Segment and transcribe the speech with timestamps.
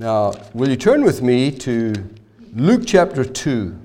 [0.00, 1.92] Now, will you turn with me to
[2.54, 3.78] Luke chapter 2?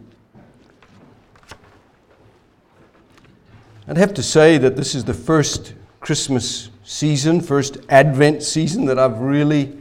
[3.90, 8.98] I'd have to say that this is the first Christmas season, first Advent season that
[8.98, 9.78] I've really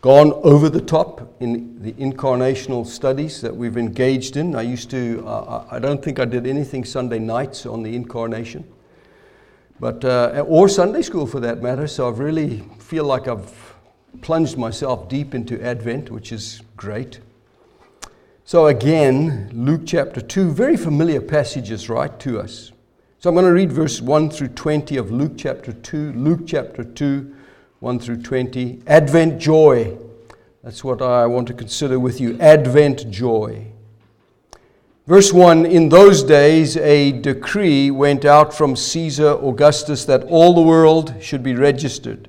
[0.00, 4.56] gone over the top in the incarnational studies that we've engaged in.
[4.56, 8.64] I used to, uh, I don't think I did anything Sunday nights on the incarnation,
[9.78, 13.73] but, uh, or Sunday school for that matter, so I really feel like I've
[14.20, 17.20] plunged myself deep into Advent, which is great.
[18.44, 22.72] So, again, Luke chapter 2, very familiar passages, right, to us.
[23.18, 26.12] So, I'm going to read verse 1 through 20 of Luke chapter 2.
[26.12, 27.34] Luke chapter 2,
[27.80, 28.82] 1 through 20.
[28.86, 29.96] Advent joy.
[30.62, 32.38] That's what I want to consider with you.
[32.38, 33.66] Advent joy.
[35.06, 40.62] Verse 1 In those days, a decree went out from Caesar Augustus that all the
[40.62, 42.28] world should be registered.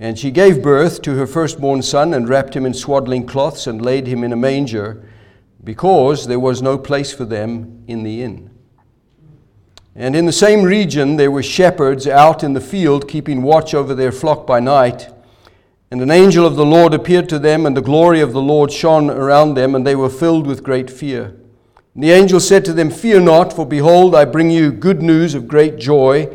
[0.00, 3.84] And she gave birth to her firstborn son and wrapped him in swaddling cloths and
[3.84, 5.04] laid him in a manger
[5.62, 8.48] because there was no place for them in the inn.
[9.94, 13.94] And in the same region there were shepherds out in the field keeping watch over
[13.94, 15.10] their flock by night.
[15.90, 18.72] And an angel of the Lord appeared to them, and the glory of the Lord
[18.72, 21.36] shone around them, and they were filled with great fear.
[21.94, 25.34] And the angel said to them, Fear not, for behold, I bring you good news
[25.34, 26.34] of great joy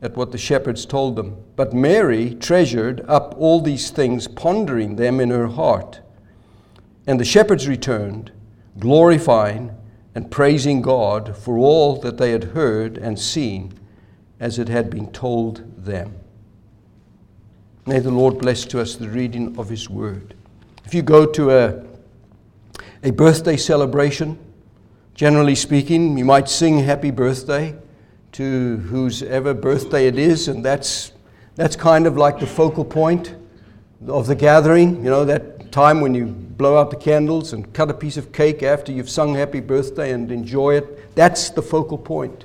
[0.00, 1.36] at what the shepherds told them.
[1.56, 6.00] But Mary treasured up all these things, pondering them in her heart.
[7.06, 8.30] And the shepherds returned,
[8.78, 9.74] glorifying
[10.14, 13.74] and praising God for all that they had heard and seen
[14.40, 16.14] as it had been told them.
[17.86, 20.34] May the Lord bless to us the reading of His word.
[20.84, 21.84] If you go to a,
[23.02, 24.38] a birthday celebration,
[25.14, 27.74] generally speaking, you might sing happy birthday
[28.32, 31.12] to whose ever birthday it is, and that's,
[31.56, 33.34] that's kind of like the focal point
[34.06, 37.90] of the gathering, you know, that time when you blow out the candles and cut
[37.90, 41.14] a piece of cake after you've sung happy birthday and enjoy it.
[41.14, 42.44] That's the focal point.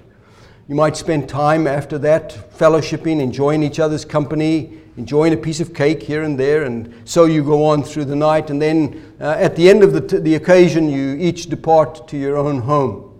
[0.68, 5.74] You might spend time after that fellowshipping, enjoying each other's company, enjoying a piece of
[5.74, 8.50] cake here and there, and so you go on through the night.
[8.50, 12.18] And then uh, at the end of the, t- the occasion, you each depart to
[12.18, 13.13] your own home.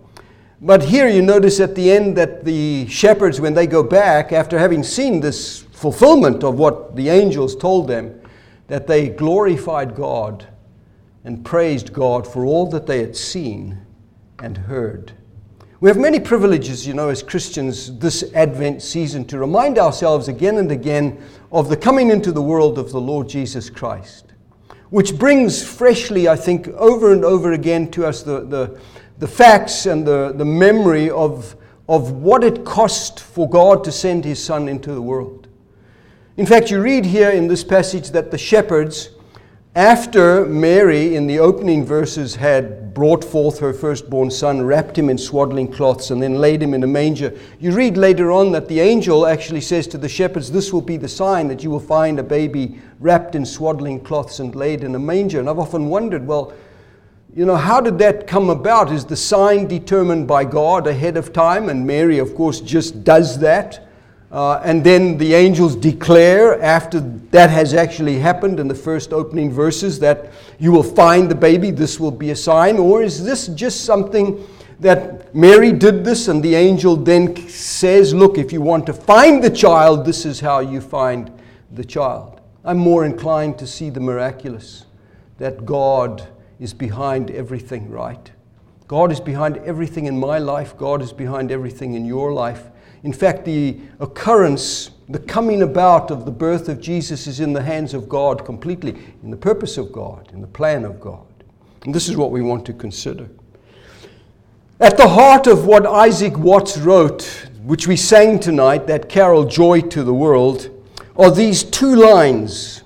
[0.64, 4.58] But here you notice at the end that the shepherds, when they go back, after
[4.58, 8.18] having seen this fulfillment of what the angels told them,
[8.68, 10.46] that they glorified God
[11.22, 13.78] and praised God for all that they had seen
[14.38, 15.12] and heard.
[15.80, 20.56] We have many privileges, you know, as Christians this Advent season to remind ourselves again
[20.56, 24.32] and again of the coming into the world of the Lord Jesus Christ,
[24.88, 28.80] which brings freshly, I think, over and over again to us the, the,
[29.18, 31.56] the facts and the, the memory of,
[31.88, 35.48] of what it cost for God to send his son into the world.
[36.36, 39.10] In fact, you read here in this passage that the shepherds,
[39.76, 45.18] after Mary in the opening verses had brought forth her firstborn son, wrapped him in
[45.18, 48.80] swaddling cloths, and then laid him in a manger, you read later on that the
[48.80, 52.18] angel actually says to the shepherds, This will be the sign that you will find
[52.18, 55.38] a baby wrapped in swaddling cloths and laid in a manger.
[55.38, 56.52] And I've often wondered, well,
[57.34, 58.92] you know, how did that come about?
[58.92, 61.68] Is the sign determined by God ahead of time?
[61.68, 63.88] And Mary, of course, just does that.
[64.30, 69.50] Uh, and then the angels declare, after that has actually happened in the first opening
[69.50, 72.78] verses, that you will find the baby, this will be a sign?
[72.78, 74.46] Or is this just something
[74.78, 79.42] that Mary did this and the angel then says, Look, if you want to find
[79.42, 81.32] the child, this is how you find
[81.72, 82.40] the child?
[82.64, 84.84] I'm more inclined to see the miraculous,
[85.38, 86.28] that God
[86.60, 88.30] is behind everything, right?
[88.86, 92.64] God is behind everything in my life, God is behind everything in your life.
[93.02, 97.62] In fact, the occurrence, the coming about of the birth of Jesus is in the
[97.62, 101.26] hands of God completely, in the purpose of God, in the plan of God.
[101.84, 103.28] And this is what we want to consider.
[104.80, 109.82] At the heart of what Isaac Watts wrote, which we sang tonight, that carol, Joy
[109.82, 110.70] to the World,
[111.16, 112.84] are these two lines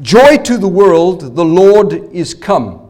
[0.00, 2.81] Joy to the world, the Lord is come.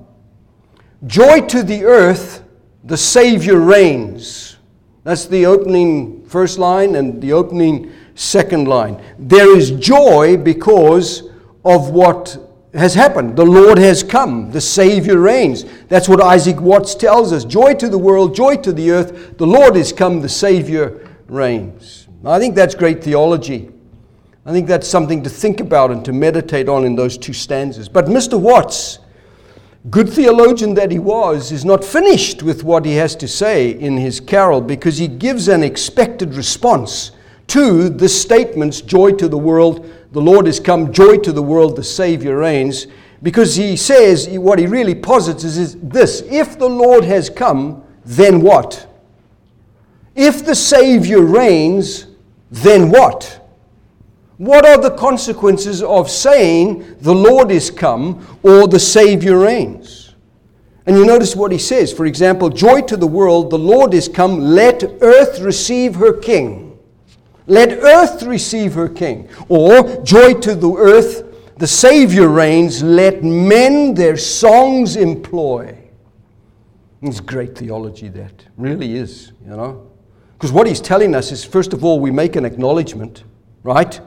[1.07, 2.45] Joy to the earth,
[2.85, 4.57] the Savior reigns.
[5.05, 9.03] That's the opening first line and the opening second line.
[9.19, 11.29] There is joy because
[11.65, 12.39] of what
[12.73, 13.37] has happened.
[13.37, 14.51] The Lord has come.
[14.53, 15.65] The Savior reigns.
[15.89, 17.45] That's what Isaac Watts tells us.
[17.45, 19.37] Joy to the world, joy to the earth.
[19.39, 20.21] The Lord is come.
[20.21, 22.07] The Savior reigns.
[22.25, 23.71] I think that's great theology.
[24.47, 27.89] I think that's something to think about and to meditate on in those two stanzas.
[27.89, 28.41] But Mr.
[28.41, 28.99] Watts
[29.91, 33.97] good theologian that he was, is not finished with what he has to say in
[33.97, 37.11] his carol because he gives an expected response
[37.49, 41.77] to the statements joy to the world, the Lord has come, joy to the world,
[41.77, 42.87] the Savior reigns.
[43.23, 47.85] Because he says, what he really posits is, is this if the Lord has come,
[48.05, 48.89] then what?
[50.15, 52.07] If the Savior reigns,
[52.51, 53.42] then what?
[54.39, 60.15] What are the consequences of saying the Lord is come or the Savior reigns?
[60.87, 61.93] And you notice what he says.
[61.93, 66.79] For example, joy to the world, the Lord is come, let earth receive her king.
[67.47, 69.29] Let earth receive her king.
[69.49, 75.79] Or joy to the earth, the Savior reigns, let men their songs employ.
[77.01, 79.91] It's great theology, that really is, you know.
[80.35, 83.25] Because what he's telling us is, first of all, we make an acknowledgement,
[83.63, 84.01] right?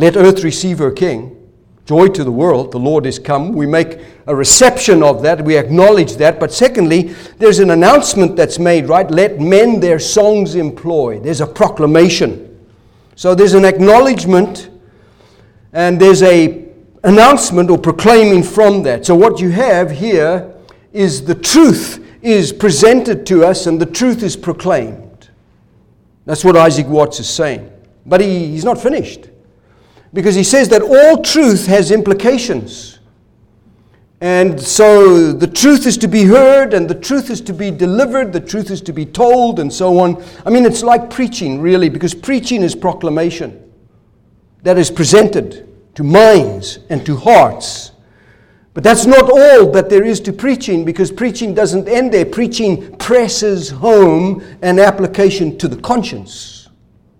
[0.00, 1.36] Let earth receive her king.
[1.84, 3.52] Joy to the world, the Lord is come.
[3.52, 6.40] We make a reception of that, we acknowledge that.
[6.40, 9.10] But secondly, there's an announcement that's made, right?
[9.10, 11.20] Let men their songs employ.
[11.20, 12.64] There's a proclamation.
[13.14, 14.70] So there's an acknowledgement
[15.74, 16.66] and there's a
[17.04, 19.04] announcement or proclaiming from that.
[19.04, 20.54] So what you have here
[20.94, 25.28] is the truth is presented to us and the truth is proclaimed.
[26.24, 27.70] That's what Isaac Watts is saying.
[28.06, 29.29] But he, he's not finished.
[30.12, 32.98] Because he says that all truth has implications.
[34.20, 38.32] And so the truth is to be heard, and the truth is to be delivered,
[38.32, 40.22] the truth is to be told, and so on.
[40.44, 43.72] I mean, it's like preaching, really, because preaching is proclamation
[44.62, 47.92] that is presented to minds and to hearts.
[48.74, 52.26] But that's not all that there is to preaching, because preaching doesn't end there.
[52.26, 56.68] Preaching presses home an application to the conscience.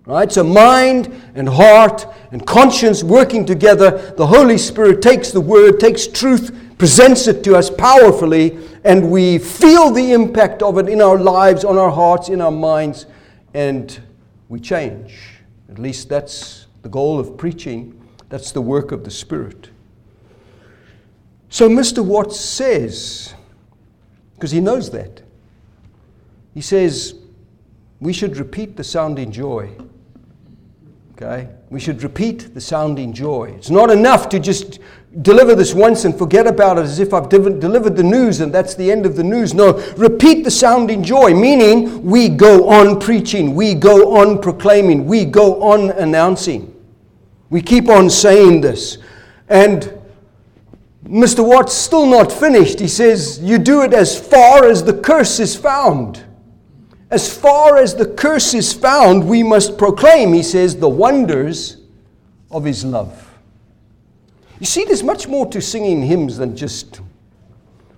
[0.05, 0.31] Right?
[0.31, 6.07] So, mind and heart and conscience working together, the Holy Spirit takes the word, takes
[6.07, 11.19] truth, presents it to us powerfully, and we feel the impact of it in our
[11.19, 13.05] lives, on our hearts, in our minds,
[13.53, 14.01] and
[14.47, 15.19] we change.
[15.69, 19.69] At least that's the goal of preaching, that's the work of the Spirit.
[21.49, 22.03] So, Mr.
[22.03, 23.33] Watts says,
[24.35, 25.21] because he knows that,
[26.53, 27.15] he says,
[27.99, 29.69] we should repeat the sounding joy
[31.21, 31.47] Okay?
[31.69, 33.53] We should repeat the sounding joy.
[33.55, 34.79] It's not enough to just
[35.21, 38.75] deliver this once and forget about it as if I've delivered the news and that's
[38.75, 39.53] the end of the news.
[39.53, 45.25] No, repeat the sounding joy, meaning we go on preaching, we go on proclaiming, we
[45.25, 46.73] go on announcing.
[47.49, 48.97] We keep on saying this.
[49.49, 49.93] And
[51.03, 51.45] Mr.
[51.45, 52.79] Watts still not finished.
[52.79, 56.23] He says, You do it as far as the curse is found.
[57.11, 61.75] As far as the curse is found, we must proclaim, he says, the wonders
[62.49, 63.27] of his love.
[64.61, 67.01] You see, there's much more to singing hymns than just,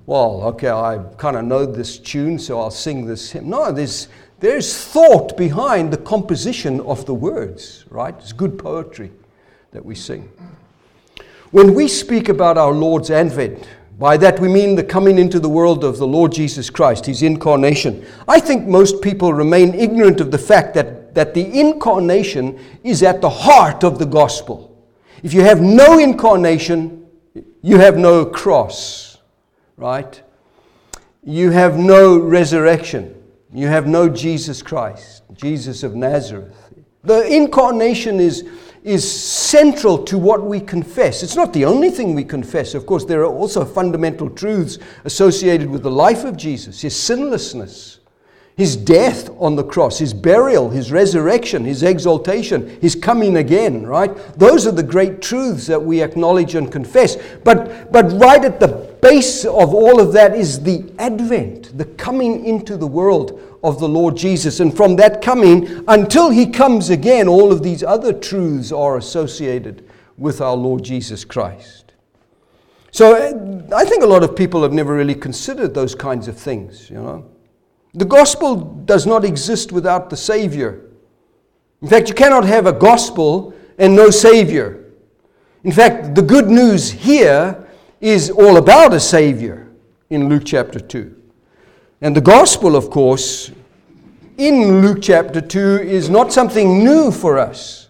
[0.08, 3.50] well, okay, I kind of know this tune, so I'll sing this hymn.
[3.50, 4.08] No, there's,
[4.40, 8.16] there's thought behind the composition of the words, right?
[8.18, 9.12] It's good poetry
[9.74, 10.28] that we sing.
[11.52, 15.50] When we speak about our Lord's advent, by that we mean the coming into the
[15.50, 18.06] world of the Lord Jesus Christ, his incarnation.
[18.28, 23.22] I think most people remain ignorant of the fact that, that the incarnation is at
[23.22, 24.76] the heart of the gospel.
[25.22, 27.06] If you have no incarnation,
[27.62, 29.18] you have no cross,
[29.78, 30.22] right?
[31.24, 33.16] You have no resurrection.
[33.54, 36.56] You have no Jesus Christ, Jesus of Nazareth.
[37.04, 38.48] The incarnation is,
[38.84, 41.24] is central to what we confess.
[41.24, 42.74] It's not the only thing we confess.
[42.74, 48.00] Of course, there are also fundamental truths associated with the life of Jesus, his sinlessness,
[48.56, 54.16] his death on the cross, his burial, his resurrection, his exaltation, his coming again, right?
[54.38, 57.18] Those are the great truths that we acknowledge and confess.
[57.44, 62.46] But, but right at the base of all of that is the advent, the coming
[62.46, 64.60] into the world of the Lord Jesus.
[64.60, 69.90] And from that coming until he comes again, all of these other truths are associated
[70.18, 71.94] with our Lord Jesus Christ.
[72.92, 76.38] So uh, I think a lot of people have never really considered those kinds of
[76.38, 77.30] things, you know.
[77.96, 80.90] The gospel does not exist without the Savior.
[81.82, 84.92] In fact, you cannot have a gospel and no Savior.
[85.64, 87.68] In fact, the good news here
[88.02, 89.72] is all about a Savior
[90.10, 91.23] in Luke chapter 2.
[92.04, 93.50] And the gospel, of course,
[94.38, 97.88] in Luke chapter 2 is not something new for us.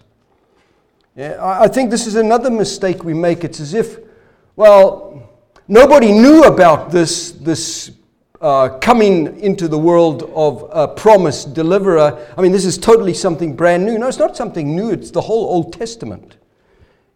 [1.16, 3.44] Yeah, I think this is another mistake we make.
[3.44, 3.98] It's as if,
[4.56, 5.32] well,
[5.68, 7.90] nobody knew about this, this
[8.40, 12.24] uh, coming into the world of a promised deliverer.
[12.38, 13.98] I mean, this is totally something brand new.
[13.98, 16.38] No, it's not something new, it's the whole Old Testament.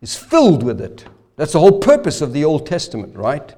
[0.01, 1.06] It's filled with it.
[1.36, 3.54] That's the whole purpose of the Old Testament, right?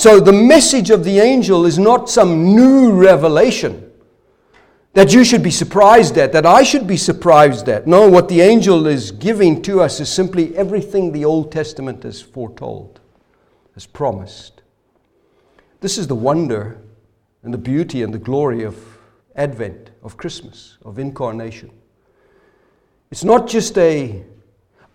[0.00, 3.92] So the message of the angel is not some new revelation
[4.94, 7.86] that you should be surprised at, that I should be surprised at.
[7.86, 12.22] No, what the angel is giving to us is simply everything the Old Testament has
[12.22, 12.98] foretold,
[13.74, 14.62] has promised.
[15.80, 16.80] This is the wonder
[17.42, 18.82] and the beauty and the glory of
[19.36, 21.72] Advent, of Christmas, of incarnation.
[23.10, 24.24] It's not just a,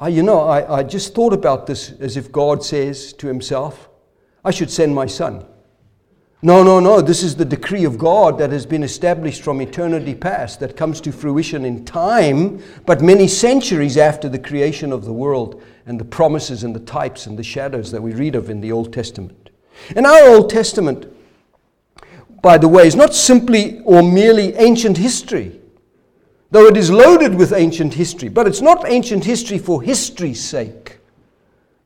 [0.10, 3.88] you know, I, I just thought about this as if God says to himself,
[4.46, 5.44] I should send my son.
[6.44, 7.02] No, no, no.
[7.02, 11.02] This is the decree of God that has been established from eternity past, that comes
[11.02, 16.06] to fruition in time, but many centuries after the creation of the world and the
[16.06, 19.50] promises and the types and the shadows that we read of in the Old Testament.
[19.96, 21.08] In our Old Testament,
[22.44, 25.60] by the way, is not simply or merely ancient history,
[26.52, 30.95] though it is loaded with ancient history, but it's not ancient history for history's sake.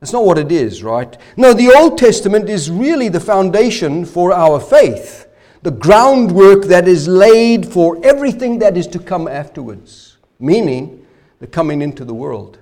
[0.00, 1.16] That's not what it is, right?
[1.36, 5.28] No, the Old Testament is really the foundation for our faith,
[5.62, 11.06] the groundwork that is laid for everything that is to come afterwards, meaning
[11.38, 12.58] the coming into the world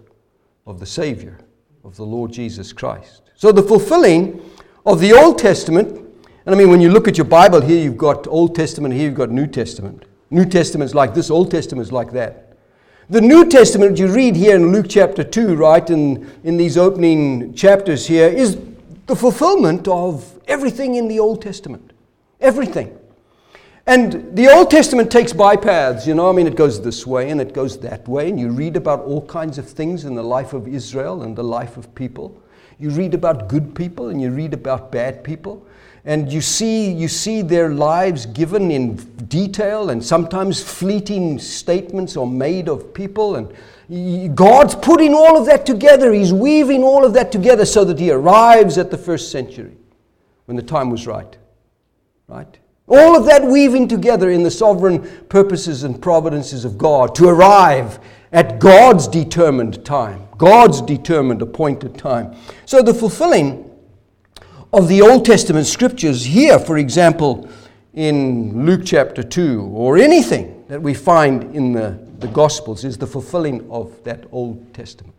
[0.66, 1.38] of the Savior,
[1.84, 3.22] of the Lord Jesus Christ.
[3.36, 4.42] So the fulfilling
[4.84, 6.04] of the Old Testament
[6.48, 9.04] and I mean, when you look at your Bible here, you've got Old Testament, here
[9.04, 10.06] you've got New Testament.
[10.30, 12.47] New Testament's like this, Old Testament's like that.
[13.10, 17.54] The New Testament you read here in Luke chapter 2, right, in, in these opening
[17.54, 18.58] chapters here, is
[19.06, 21.94] the fulfillment of everything in the Old Testament.
[22.38, 22.94] Everything.
[23.86, 27.40] And the Old Testament takes bypaths, you know, I mean, it goes this way and
[27.40, 30.52] it goes that way, and you read about all kinds of things in the life
[30.52, 32.38] of Israel and the life of people.
[32.78, 35.66] You read about good people and you read about bad people
[36.04, 42.26] and you see, you see their lives given in detail, and sometimes fleeting statements are
[42.26, 43.36] made of people.
[43.36, 46.12] And God's putting all of that together.
[46.12, 49.76] He's weaving all of that together so that He arrives at the first century
[50.46, 51.36] when the time was right.
[52.26, 52.58] Right?
[52.86, 57.98] All of that weaving together in the sovereign purposes and providences of God to arrive
[58.32, 62.34] at God's determined time, God's determined appointed time.
[62.66, 63.67] So the fulfilling
[64.72, 67.48] of the Old Testament scriptures here, for example,
[67.94, 73.06] in Luke chapter 2, or anything that we find in the, the Gospels, is the
[73.06, 75.14] fulfilling of that Old Testament.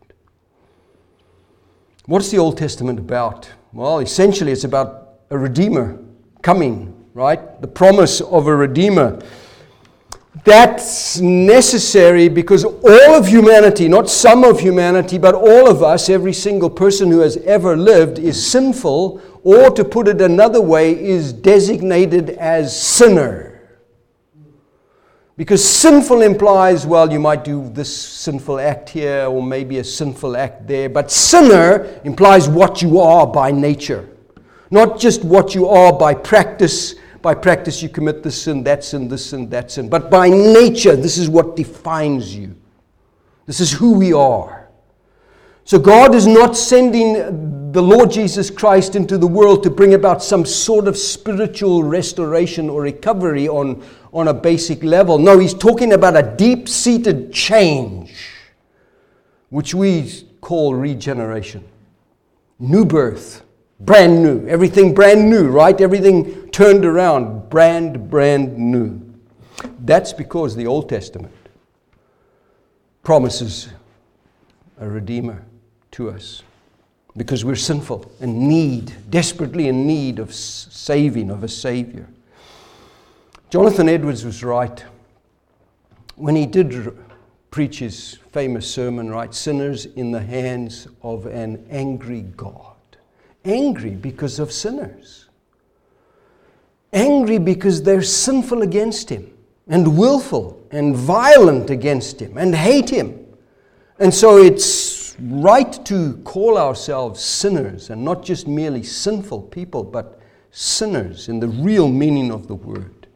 [2.06, 3.50] What's the Old Testament about?
[3.74, 6.00] Well, essentially, it's about a Redeemer
[6.42, 7.62] coming, right?
[7.62, 9.20] The promise of a Redeemer
[10.44, 16.34] that's necessary because all of humanity, not some of humanity, but all of us, every
[16.34, 21.34] single person who has ever lived, is sinful, or to put it another way, is
[21.34, 23.46] designated as sinner.
[25.38, 30.36] Because sinful implies, well, you might do this sinful act here or maybe a sinful
[30.36, 34.10] act there, but sinner implies what you are by nature,
[34.70, 39.08] not just what you are by practice by practice, you commit this sin, that sin,
[39.08, 39.90] this sin, that sin.
[39.90, 42.56] But by nature, this is what defines you.
[43.46, 44.70] This is who we are.
[45.66, 50.24] So God is not sending the Lord Jesus Christ into the world to bring about
[50.24, 55.20] some sort of spiritual restoration or recovery on, on a basic level.
[55.20, 58.16] No, He's talking about a deep seated change,
[59.50, 61.64] which we call regeneration,
[62.58, 63.44] new birth.
[63.82, 64.46] Brand new.
[64.46, 65.80] Everything brand new, right?
[65.80, 67.50] Everything turned around.
[67.50, 69.02] Brand, brand new.
[69.80, 71.34] That's because the Old Testament
[73.04, 73.70] promises
[74.82, 75.46] a Redeemer
[75.92, 76.44] to us
[77.20, 82.08] because we're sinful and need, desperately in need of saving, of a Savior.
[83.50, 84.86] Jonathan Edwards was right
[86.16, 86.98] when he did
[87.52, 89.36] preach his famous sermon, right?
[89.36, 92.78] Sinners in the hands of an angry God.
[93.44, 95.26] Angry because of sinners.
[96.94, 99.30] Angry because they're sinful against him
[99.68, 103.28] and willful and violent against him and hate him.
[104.00, 110.20] And so it's right to call ourselves sinners and not just merely sinful people, but
[110.52, 113.08] sinners in the real meaning of the word.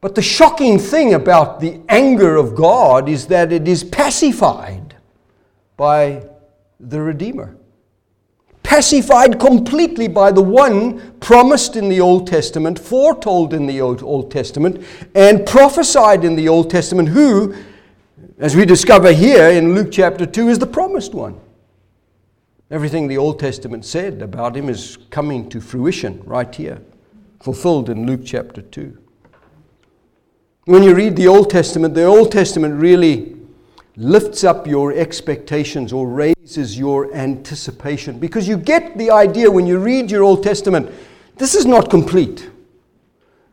[0.00, 4.96] But the shocking thing about the anger of God is that it is pacified
[5.76, 6.24] by
[6.80, 7.56] the Redeemer.
[8.64, 14.84] Pacified completely by the one promised in the Old Testament, foretold in the Old Testament,
[15.14, 17.54] and prophesied in the Old Testament, who,
[18.42, 21.38] as we discover here in Luke chapter 2, is the promised one.
[22.72, 26.82] Everything the Old Testament said about him is coming to fruition right here,
[27.40, 28.98] fulfilled in Luke chapter 2.
[30.64, 33.36] When you read the Old Testament, the Old Testament really
[33.94, 39.78] lifts up your expectations or raises your anticipation because you get the idea when you
[39.78, 40.90] read your Old Testament,
[41.36, 42.50] this is not complete.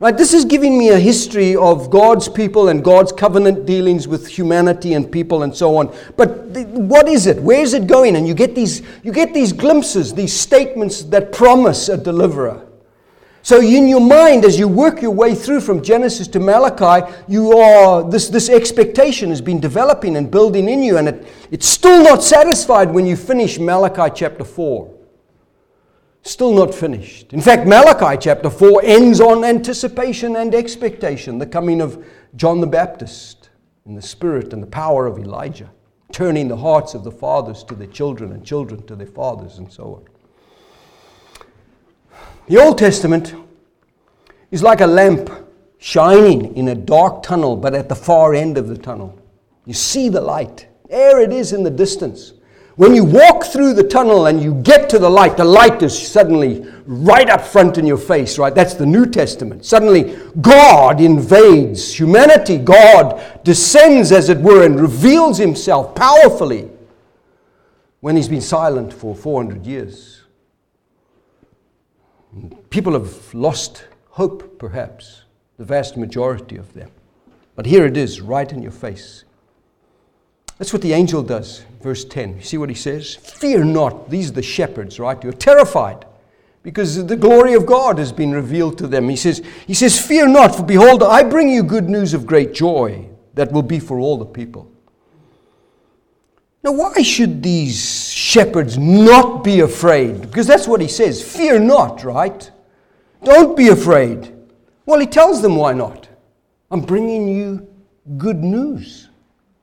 [0.01, 0.15] Right?
[0.15, 4.93] This is giving me a history of God's people and God's covenant dealings with humanity
[4.93, 5.93] and people and so on.
[6.15, 7.41] But what is it?
[7.41, 8.15] Where is it going?
[8.15, 12.65] And you get these you get these glimpses, these statements that promise a deliverer.
[13.41, 17.57] So in your mind, as you work your way through from Genesis to Malachi, you
[17.57, 22.03] are this, this expectation has been developing and building in you, and it, it's still
[22.03, 24.98] not satisfied when you finish Malachi chapter 4.
[26.23, 27.33] Still not finished.
[27.33, 32.67] In fact, Malachi chapter 4 ends on anticipation and expectation, the coming of John the
[32.67, 33.49] Baptist
[33.85, 35.69] in the spirit and the power of Elijah,
[36.11, 39.71] turning the hearts of the fathers to their children and children to their fathers, and
[39.71, 40.05] so on.
[42.47, 43.33] The Old Testament
[44.51, 45.29] is like a lamp
[45.77, 49.17] shining in a dark tunnel, but at the far end of the tunnel.
[49.65, 50.67] You see the light.
[50.89, 52.33] There it is in the distance.
[52.79, 56.07] When you walk through the tunnel and you get to the light, the light is
[56.07, 58.55] suddenly right up front in your face, right?
[58.55, 59.65] That's the New Testament.
[59.65, 62.57] Suddenly, God invades humanity.
[62.57, 66.69] God descends, as it were, and reveals himself powerfully
[67.99, 70.21] when he's been silent for 400 years.
[72.69, 75.23] People have lost hope, perhaps,
[75.57, 76.89] the vast majority of them.
[77.57, 79.25] But here it is, right in your face.
[80.59, 82.35] That's what the angel does, verse 10.
[82.35, 83.15] You see what he says?
[83.15, 84.09] Fear not.
[84.09, 85.21] These are the shepherds, right?
[85.23, 86.05] You're terrified
[86.61, 89.09] because the glory of God has been revealed to them.
[89.09, 92.53] He says, he says, Fear not, for behold, I bring you good news of great
[92.53, 94.69] joy that will be for all the people.
[96.61, 100.21] Now, why should these shepherds not be afraid?
[100.21, 102.51] Because that's what he says fear not, right?
[103.23, 104.33] Don't be afraid.
[104.85, 106.09] Well, he tells them why not.
[106.69, 107.67] I'm bringing you
[108.17, 109.08] good news.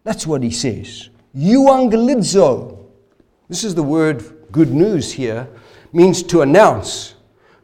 [0.07, 1.11] That's what he says.
[1.37, 2.79] Euangelizo.
[3.49, 5.49] This is the word good news here,
[5.92, 7.14] means to announce,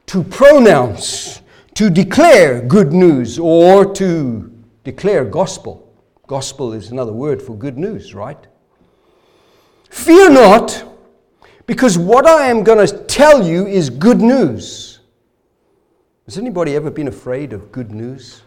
[0.07, 1.41] to pronounce,
[1.75, 4.53] to declare good news, or to
[4.83, 5.89] declare gospel.
[6.27, 8.45] Gospel is another word for good news, right?
[9.91, 10.85] Fear not,
[11.67, 14.99] because what I am going to tell you is good news.
[16.25, 18.43] Has anybody ever been afraid of good news?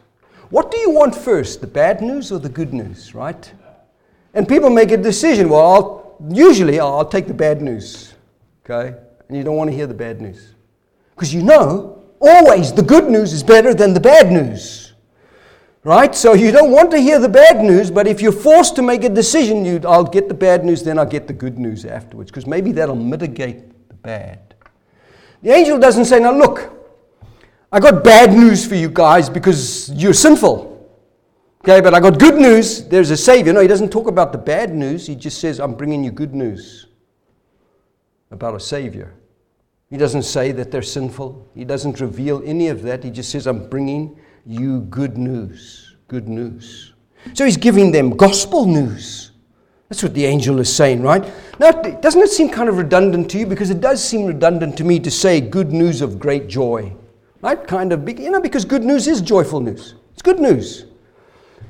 [0.49, 3.53] What do you want first, the bad news or the good news, right?
[4.35, 5.49] And people make a decision.
[5.49, 8.13] Well, I'll, usually I'll take the bad news,
[8.63, 8.95] okay?
[9.27, 10.53] And you don't want to hear the bad news.
[11.15, 14.93] Because you know, always the good news is better than the bad news.
[15.85, 16.13] Right?
[16.13, 19.03] So you don't want to hear the bad news, but if you're forced to make
[19.03, 22.29] a decision, you, I'll get the bad news, then I'll get the good news afterwards,
[22.29, 24.55] because maybe that'll mitigate the bad.
[25.43, 26.73] The angel doesn't say, Now look,
[27.71, 30.74] I got bad news for you guys because you're sinful.
[31.67, 32.87] Okay, but I got good news.
[32.89, 33.51] There's a Savior.
[33.51, 35.07] No, he doesn't talk about the bad news.
[35.07, 36.85] He just says, I'm bringing you good news
[38.29, 39.15] about a Savior.
[39.89, 41.49] He doesn't say that they're sinful.
[41.55, 43.03] He doesn't reveal any of that.
[43.03, 45.95] He just says, I'm bringing you good news.
[46.07, 46.93] Good news.
[47.33, 49.31] So he's giving them gospel news.
[49.89, 51.25] That's what the angel is saying, right?
[51.57, 53.47] Now, doesn't it seem kind of redundant to you?
[53.47, 56.93] Because it does seem redundant to me to say good news of great joy.
[57.41, 57.65] Right?
[57.65, 59.95] Kind of you know, because good news is joyful news.
[60.13, 60.85] It's good news.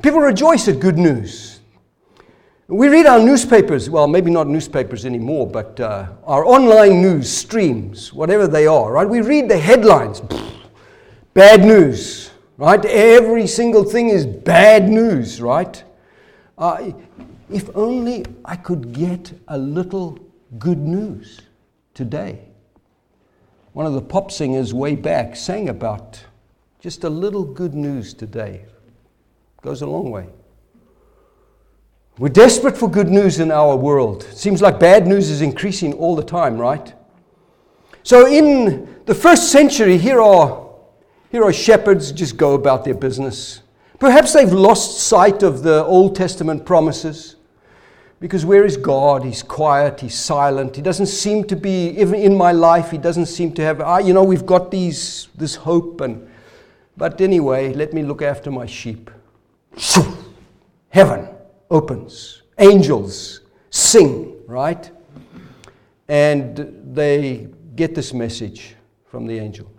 [0.01, 1.59] People rejoice at good news.
[2.67, 8.11] We read our newspapers, well, maybe not newspapers anymore, but uh, our online news streams,
[8.11, 9.07] whatever they are, right?
[9.07, 10.21] We read the headlines.
[11.33, 12.31] Bad news.
[12.57, 12.83] Right?
[12.85, 15.83] Every single thing is bad news, right?
[16.57, 16.91] Uh,
[17.49, 20.17] if only I could get a little
[20.57, 21.41] good news
[21.93, 22.39] today.
[23.73, 26.23] One of the pop singers way back sang about
[26.79, 28.65] just a little good news today.
[29.65, 30.27] Goes a long way.
[32.19, 34.23] We're desperate for good news in our world.
[34.29, 36.93] It seems like bad news is increasing all the time, right?
[38.03, 40.69] So, in the first century, here are,
[41.31, 43.63] here are shepherds just go about their business.
[43.97, 47.35] Perhaps they've lost sight of the Old Testament promises.
[48.19, 49.23] Because where is God?
[49.23, 50.75] He's quiet, he's silent.
[50.75, 53.97] He doesn't seem to be, even in my life, he doesn't seem to have, ah,
[53.97, 56.01] you know, we've got these, this hope.
[56.01, 56.29] and
[56.95, 59.09] But anyway, let me look after my sheep.
[60.89, 61.27] Heaven
[61.69, 62.43] opens.
[62.57, 64.89] Angels sing, right?
[66.07, 69.69] And they get this message from the angel.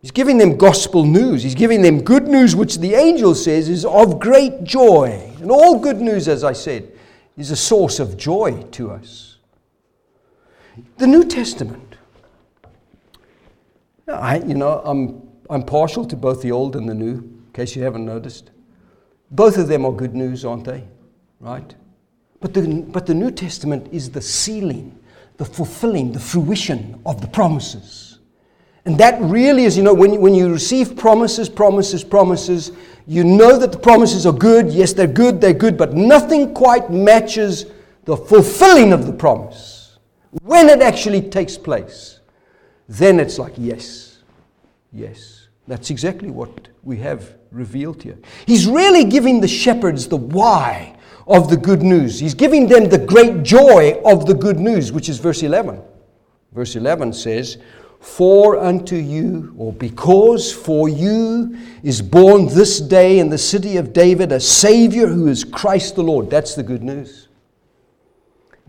[0.00, 1.42] He's giving them gospel news.
[1.42, 5.32] He's giving them good news, which the angel says is of great joy.
[5.40, 6.92] And all good news, as I said,
[7.36, 9.36] is a source of joy to us.
[10.96, 11.96] The New Testament.
[14.06, 17.76] I, you know, I'm, I'm partial to both the Old and the New, in case
[17.76, 18.50] you haven't noticed.
[19.30, 20.84] Both of them are good news, aren't they?
[21.40, 21.74] right?
[22.40, 24.98] But the, but the New Testament is the sealing,
[25.36, 28.18] the fulfilling, the fruition of the promises.
[28.84, 32.72] And that really is, you know, when, when you receive promises, promises, promises,
[33.06, 34.70] you know that the promises are good.
[34.70, 37.66] Yes, they're good, they're good, but nothing quite matches
[38.04, 39.98] the fulfilling of the promise.
[40.42, 42.20] When it actually takes place,
[42.88, 44.18] then it's like, yes,
[44.92, 45.48] yes.
[45.66, 48.18] That's exactly what we have revealed here.
[48.46, 52.18] He's really giving the shepherds the why of the good news.
[52.18, 55.80] He's giving them the great joy of the good news, which is verse 11.
[56.52, 57.58] Verse 11 says,
[58.00, 63.92] For unto you, or because for you is born this day in the city of
[63.92, 66.30] David a Savior who is Christ the Lord.
[66.30, 67.28] That's the good news.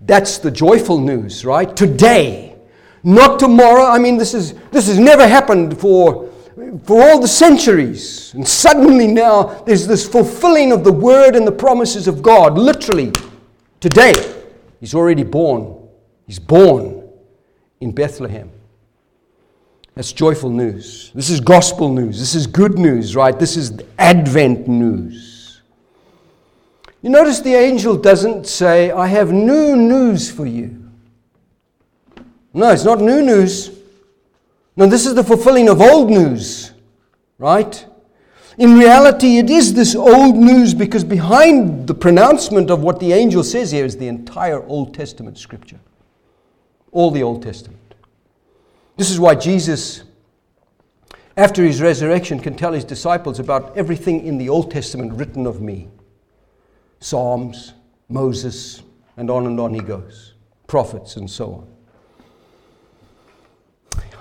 [0.05, 1.75] That's the joyful news, right?
[1.75, 2.55] Today,
[3.03, 3.83] not tomorrow.
[3.85, 6.28] I mean, this, is, this has never happened for
[6.83, 8.33] for all the centuries.
[8.33, 12.57] And suddenly now there's this fulfilling of the word and the promises of God.
[12.57, 13.11] Literally,
[13.79, 14.13] today,
[14.79, 15.87] he's already born.
[16.27, 17.09] He's born
[17.79, 18.51] in Bethlehem.
[19.95, 21.11] That's joyful news.
[21.13, 22.19] This is gospel news.
[22.19, 23.37] This is good news, right?
[23.37, 25.61] This is Advent news.
[27.01, 30.89] You notice the angel doesn't say, I have new news for you.
[32.53, 33.78] No, it's not new news.
[34.79, 36.71] Now, this is the fulfilling of old news,
[37.37, 37.85] right?
[38.57, 43.43] In reality, it is this old news because behind the pronouncement of what the angel
[43.43, 45.81] says here is the entire Old Testament scripture.
[46.93, 47.93] All the Old Testament.
[48.95, 50.03] This is why Jesus,
[51.35, 55.59] after his resurrection, can tell his disciples about everything in the Old Testament written of
[55.59, 55.89] me
[57.01, 57.73] Psalms,
[58.07, 58.81] Moses,
[59.17, 60.35] and on and on he goes,
[60.67, 61.78] prophets, and so on.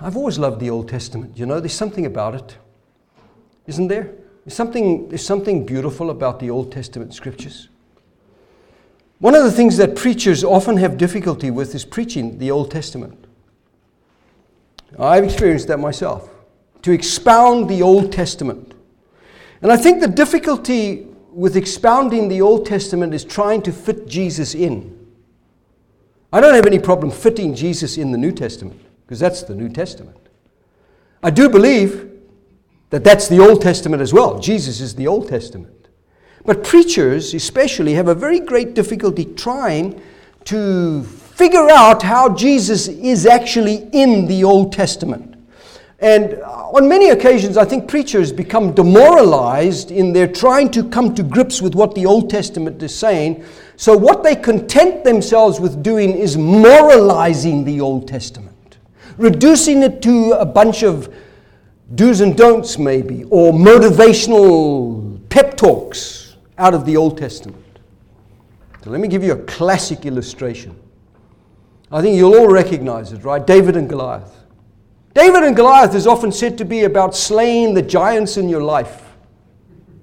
[0.01, 1.37] I've always loved the Old Testament.
[1.37, 2.57] You know, there's something about it,
[3.67, 4.13] isn't there?
[4.45, 7.69] There's something, there's something beautiful about the Old Testament scriptures.
[9.19, 13.27] One of the things that preachers often have difficulty with is preaching the Old Testament.
[14.99, 16.31] I've experienced that myself,
[16.83, 18.75] to expound the Old Testament.
[19.61, 24.55] And I think the difficulty with expounding the Old Testament is trying to fit Jesus
[24.55, 24.95] in.
[26.33, 29.71] I don't have any problem fitting Jesus in the New Testament because that's the New
[29.71, 30.18] Testament.
[31.23, 32.11] I do believe
[32.90, 34.38] that that's the Old Testament as well.
[34.38, 35.88] Jesus is the Old Testament.
[36.44, 39.99] But preachers, especially, have a very great difficulty trying
[40.44, 45.37] to figure out how Jesus is actually in the Old Testament.
[46.01, 51.23] And on many occasions, I think preachers become demoralized in their trying to come to
[51.23, 53.42] grips with what the Old Testament is saying.
[53.77, 58.58] So, what they content themselves with doing is moralizing the Old Testament
[59.18, 61.14] reducing it to a bunch of
[61.94, 67.64] do's and don'ts, maybe, or motivational pep talks out of the Old Testament.
[68.83, 70.74] So let me give you a classic illustration.
[71.90, 73.44] I think you'll all recognize it, right?
[73.44, 74.35] David and Goliath.
[75.14, 79.02] David and Goliath is often said to be about slaying the giants in your life,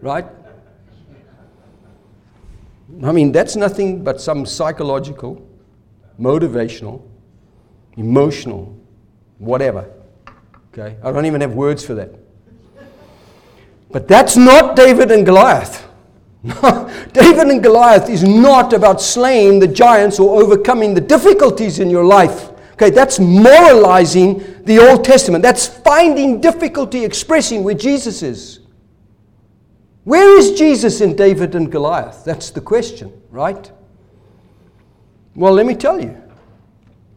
[0.02, 0.26] right?
[3.04, 5.48] I mean, that's nothing but some psychological,
[6.20, 7.02] motivational,
[7.98, 8.76] emotional
[9.38, 9.90] whatever.
[10.74, 10.98] Okay?
[11.04, 12.12] I don't even have words for that.
[13.92, 15.88] But that's not David and Goliath.
[17.14, 22.06] David and Goliath is not about slaying the giants or overcoming the difficulties in your
[22.06, 22.50] life.
[22.74, 25.42] Okay, that's moralizing the Old Testament.
[25.42, 28.60] That's finding difficulty expressing where Jesus is.
[30.04, 32.24] Where is Jesus in David and Goliath?
[32.26, 33.72] That's the question, right?
[35.36, 36.22] Well, let me tell you.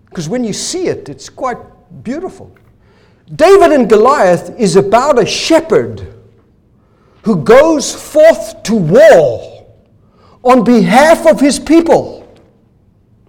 [0.07, 1.59] Because when you see it, it's quite
[2.03, 2.55] beautiful.
[3.35, 6.15] David and Goliath is about a shepherd
[7.23, 9.67] who goes forth to war
[10.43, 12.27] on behalf of his people,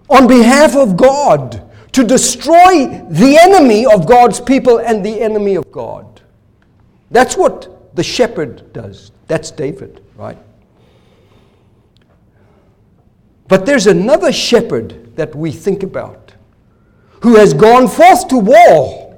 [0.08, 5.70] on behalf of God, to destroy the enemy of God's people and the enemy of
[5.70, 6.22] God.
[7.10, 9.10] That's what the shepherd does.
[9.26, 10.38] That's David, right?
[13.48, 16.29] But there's another shepherd that we think about
[17.20, 19.10] who has gone forth to war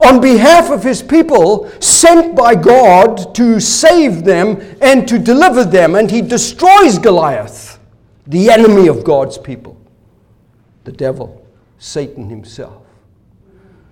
[0.00, 5.94] on behalf of his people, sent by God to save them and to deliver them.
[5.94, 7.78] And he destroys Goliath,
[8.26, 9.80] the enemy of God's people,
[10.84, 11.46] the devil,
[11.78, 12.82] Satan himself.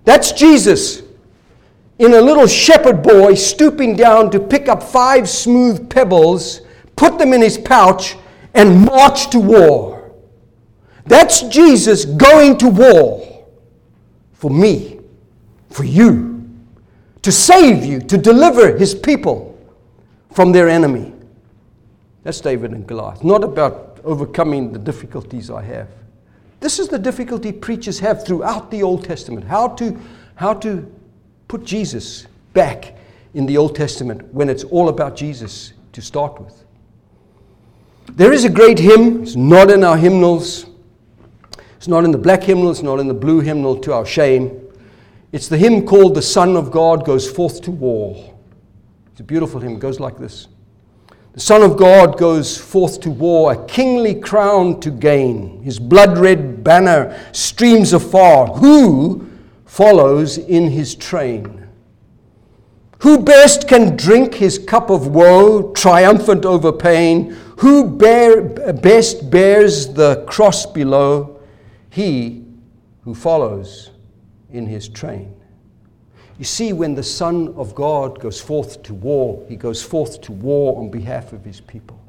[0.04, 1.02] That's Jesus
[1.98, 6.62] in a little shepherd boy stooping down to pick up five smooth pebbles,
[6.96, 8.16] put them in his pouch,
[8.54, 10.01] and march to war.
[11.06, 13.46] That's Jesus going to war
[14.32, 15.00] for me
[15.70, 16.48] for you,
[17.22, 19.58] to save you, to deliver his people
[20.32, 21.12] from their enemy.
[22.22, 23.24] That's David and Goliath.
[23.24, 25.88] Not about overcoming the difficulties I have.
[26.60, 29.44] This is the difficulty preachers have throughout the Old Testament.
[29.46, 29.98] How to,
[30.36, 30.92] how to
[31.48, 32.96] put Jesus back
[33.34, 36.64] in the Old Testament when it's all about Jesus to start with.
[38.12, 40.66] There is a great hymn, it's not in our hymnals.
[41.82, 44.70] It's not in the black hymnal, it's not in the blue hymnal to our shame.
[45.32, 48.38] It's the hymn called The Son of God Goes Forth to War.
[49.10, 49.72] It's a beautiful hymn.
[49.72, 50.46] It goes like this
[51.32, 55.60] The Son of God goes forth to war, a kingly crown to gain.
[55.64, 58.46] His blood red banner streams afar.
[58.58, 59.28] Who
[59.64, 61.66] follows in his train?
[63.00, 67.32] Who best can drink his cup of woe, triumphant over pain?
[67.58, 68.40] Who bear,
[68.72, 71.31] best bears the cross below?
[71.92, 72.42] He
[73.04, 73.90] who follows
[74.50, 75.34] in his train.
[76.38, 80.32] You see, when the Son of God goes forth to war, he goes forth to
[80.32, 82.00] war on behalf of his people.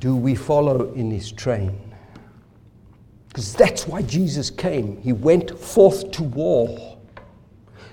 [0.00, 1.80] Do we follow in his train?
[3.28, 5.00] Because that's why Jesus came.
[5.00, 6.98] He went forth to war.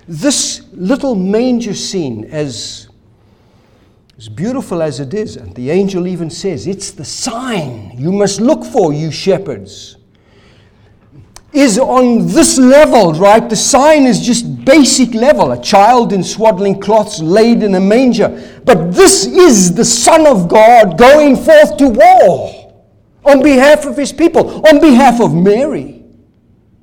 [0.10, 2.85] This little manger scene, as,
[4.18, 8.40] as beautiful as it is, and the angel even says, it's the sign you must
[8.40, 9.98] look for, you shepherds
[11.56, 13.50] is on this level, right?
[13.50, 18.62] The sign is just basic level a child in swaddling cloths laid in a manger.
[18.66, 22.74] But this is the Son of God going forth to war
[23.24, 26.04] on behalf of his people, on behalf of Mary,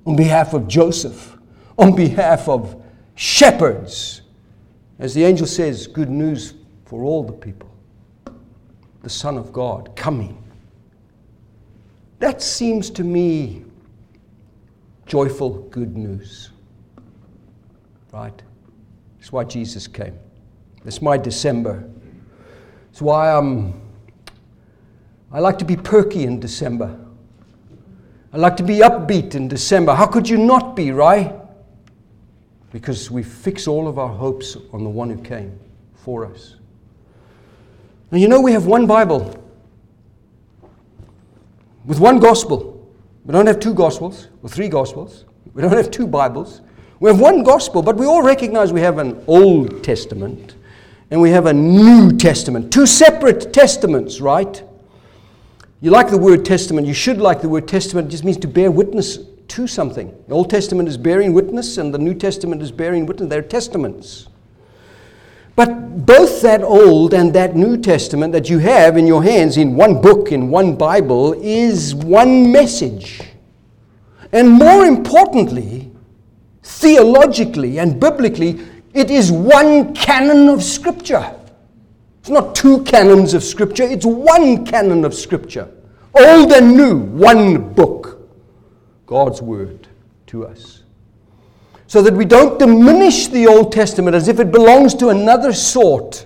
[0.07, 1.37] on behalf of Joseph,
[1.77, 2.83] on behalf of
[3.15, 4.23] shepherds.
[4.99, 6.55] As the angel says, good news
[6.93, 7.71] for all the people.
[9.03, 10.37] The Son of God coming.
[12.19, 13.65] That seems to me
[15.07, 16.51] joyful good news.
[18.13, 18.43] Right?
[19.17, 20.19] That's why Jesus came.
[20.85, 21.89] It's my December.
[22.91, 23.73] It's why I'm,
[25.33, 26.95] I like to be perky in December.
[28.35, 29.95] I like to be upbeat in December.
[29.95, 31.35] How could you not be, right?
[32.71, 35.59] Because we fix all of our hopes on the one who came
[35.95, 36.57] for us.
[38.13, 39.35] And you know, we have one Bible
[41.85, 42.69] with one gospel.
[43.25, 45.25] We don't have two Gospels or three Gospels.
[45.55, 46.61] We don't have two Bibles.
[47.01, 50.57] We have one Gospel, but we all recognize we have an Old Testament
[51.11, 52.73] and we have a New Testament.
[52.73, 54.63] Two separate testaments, right?
[55.81, 58.09] You like the word testament, you should like the word testament.
[58.09, 60.15] It just means to bear witness to something.
[60.29, 63.29] The Old Testament is bearing witness, and the New Testament is bearing witness.
[63.29, 64.29] They're testaments.
[65.55, 69.77] But both that Old and that New Testament that you have in your hands in
[69.77, 73.21] one book, in one Bible, is one message.
[74.33, 75.91] And more importantly,
[76.63, 78.61] theologically and biblically,
[78.95, 81.35] it is one canon of Scripture.
[82.21, 85.69] It's not two canons of Scripture, it's one canon of Scripture.
[86.15, 88.31] Old and new, one book.
[89.07, 89.89] God's Word
[90.29, 90.82] to us
[91.93, 96.25] so that we don't diminish the Old Testament as if it belongs to another sort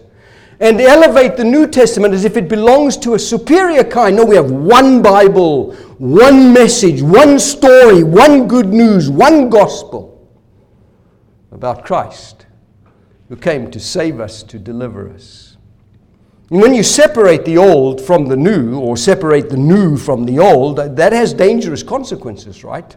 [0.61, 4.15] and elevate the New Testament as if it belongs to a superior kind.
[4.15, 10.31] No, we have one Bible, one message, one story, one good news, one gospel
[11.51, 12.47] about Christ
[13.29, 15.57] who came to save us, to deliver us.
[16.49, 20.39] And when you separate the old from the new, or separate the new from the
[20.39, 22.95] old, that has dangerous consequences, right?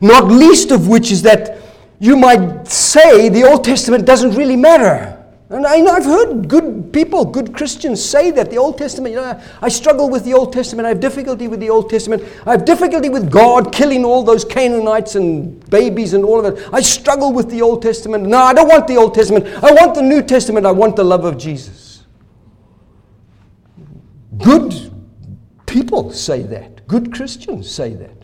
[0.00, 1.58] Not least of which is that
[1.98, 5.18] you might say the Old Testament doesn't really matter.
[5.50, 9.40] And I, have heard good people, good Christians say that the Old Testament, you know,
[9.62, 10.84] I struggle with the Old Testament.
[10.84, 12.22] I have difficulty with the Old Testament.
[12.46, 16.68] I have difficulty with God killing all those Canaanites and babies and all of it.
[16.70, 18.26] I struggle with the Old Testament.
[18.26, 19.46] No, I don't want the Old Testament.
[19.64, 20.66] I want the New Testament.
[20.66, 22.04] I want the love of Jesus.
[24.36, 24.92] Good
[25.64, 26.86] people say that.
[26.86, 28.17] Good Christians say that.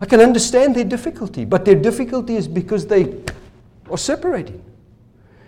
[0.00, 3.20] I can understand their difficulty, but their difficulty is because they
[3.90, 4.64] are separating.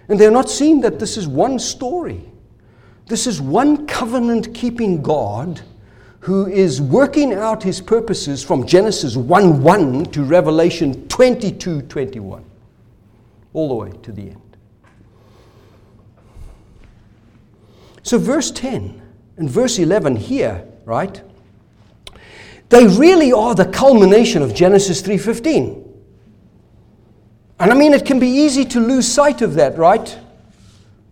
[0.08, 2.24] And they're not seeing that this is one story.
[3.06, 5.60] This is one covenant keeping God
[6.20, 12.44] who is working out his purposes from Genesis 1 1 to Revelation 22 21,
[13.52, 14.56] all the way to the end.
[18.02, 19.00] So, verse 10
[19.36, 21.22] and verse 11 here, right?
[22.70, 25.84] They really are the culmination of Genesis 3:15.
[27.58, 30.16] And I mean, it can be easy to lose sight of that, right?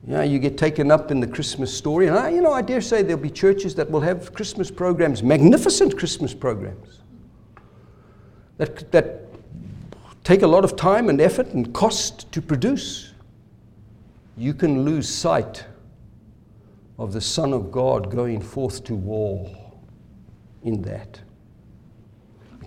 [0.07, 2.07] Yeah, you get taken up in the Christmas story.
[2.07, 5.23] And I, you know, I dare say there'll be churches that will have Christmas programs,
[5.23, 7.01] magnificent Christmas programs,
[8.57, 9.27] that, that
[10.25, 13.13] take a lot of time and effort and cost to produce.
[14.37, 15.67] You can lose sight
[16.99, 19.51] of the Son of God going forth to war
[20.63, 21.21] in that.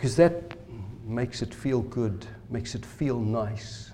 [0.01, 0.57] Because that
[1.05, 3.91] makes it feel good makes it feel nice.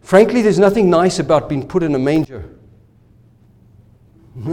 [0.00, 2.48] Frankly, there's nothing nice about being put in a manger.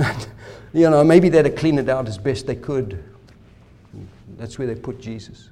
[0.73, 3.01] you know, maybe they'd have cleaned it out as best they could.
[4.37, 5.49] That's where they put Jesus.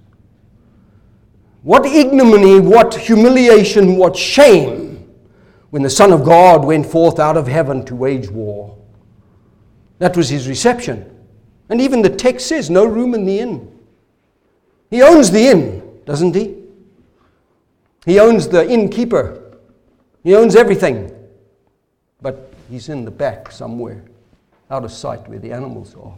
[1.63, 5.10] What ignominy, what humiliation, what shame
[5.69, 8.78] when the Son of God went forth out of heaven to wage war.
[10.00, 11.17] That was his reception.
[11.69, 13.79] And even the text says, no room in the inn.
[14.89, 16.56] He owns the inn, doesn't he?
[18.06, 19.58] He owns the innkeeper,
[20.23, 21.15] he owns everything.
[22.21, 24.04] But he's in the back somewhere,
[24.69, 26.13] out of sight where the animals are.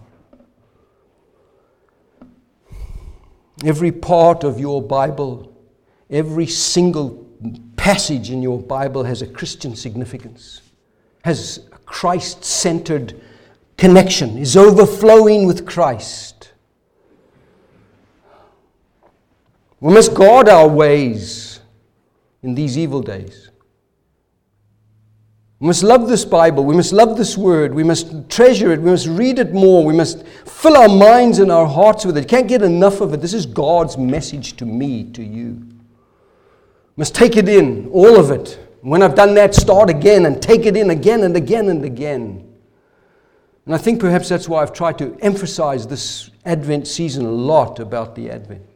[3.63, 5.55] Every part of your Bible,
[6.09, 7.27] every single
[7.75, 10.61] passage in your Bible has a Christian significance,
[11.23, 13.21] has a Christ centered
[13.77, 16.50] connection, is overflowing with Christ.
[19.81, 21.59] We must guard our ways
[22.43, 23.49] in these evil days.
[25.59, 26.63] We must love this Bible.
[26.65, 27.73] We must love this word.
[27.73, 28.79] We must treasure it.
[28.79, 29.83] We must read it more.
[29.83, 32.21] We must fill our minds and our hearts with it.
[32.21, 33.21] You can't get enough of it.
[33.21, 35.53] This is God's message to me, to you.
[36.95, 38.59] We must take it in, all of it.
[38.81, 42.47] When I've done that, start again and take it in again and again and again.
[43.65, 47.79] And I think perhaps that's why I've tried to emphasize this Advent season a lot
[47.79, 48.70] about the Advent.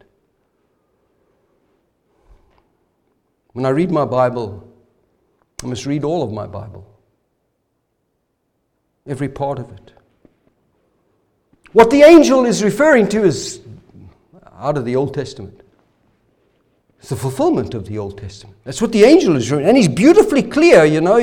[3.55, 4.69] When I read my Bible,
[5.63, 6.85] I must read all of my Bible,
[9.07, 9.93] every part of it.
[11.71, 13.61] What the angel is referring to is
[14.59, 15.61] out of the Old Testament.
[16.99, 18.57] It's the fulfillment of the Old Testament.
[18.65, 19.65] That's what the angel is doing.
[19.65, 21.17] And he's beautifully clear, you know,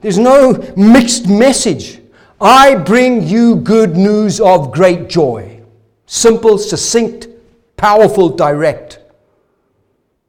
[0.00, 2.00] there's no mixed message.
[2.40, 5.62] I bring you good news of great joy.
[6.06, 7.28] Simple, succinct,
[7.76, 8.97] powerful, direct.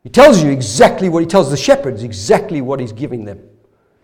[0.09, 3.47] He tells you exactly what he tells the shepherds, exactly what he's giving them.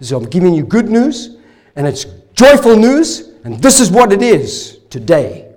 [0.02, 1.38] So I'm giving you good news,
[1.76, 5.52] and it's joyful news, and this is what it is today.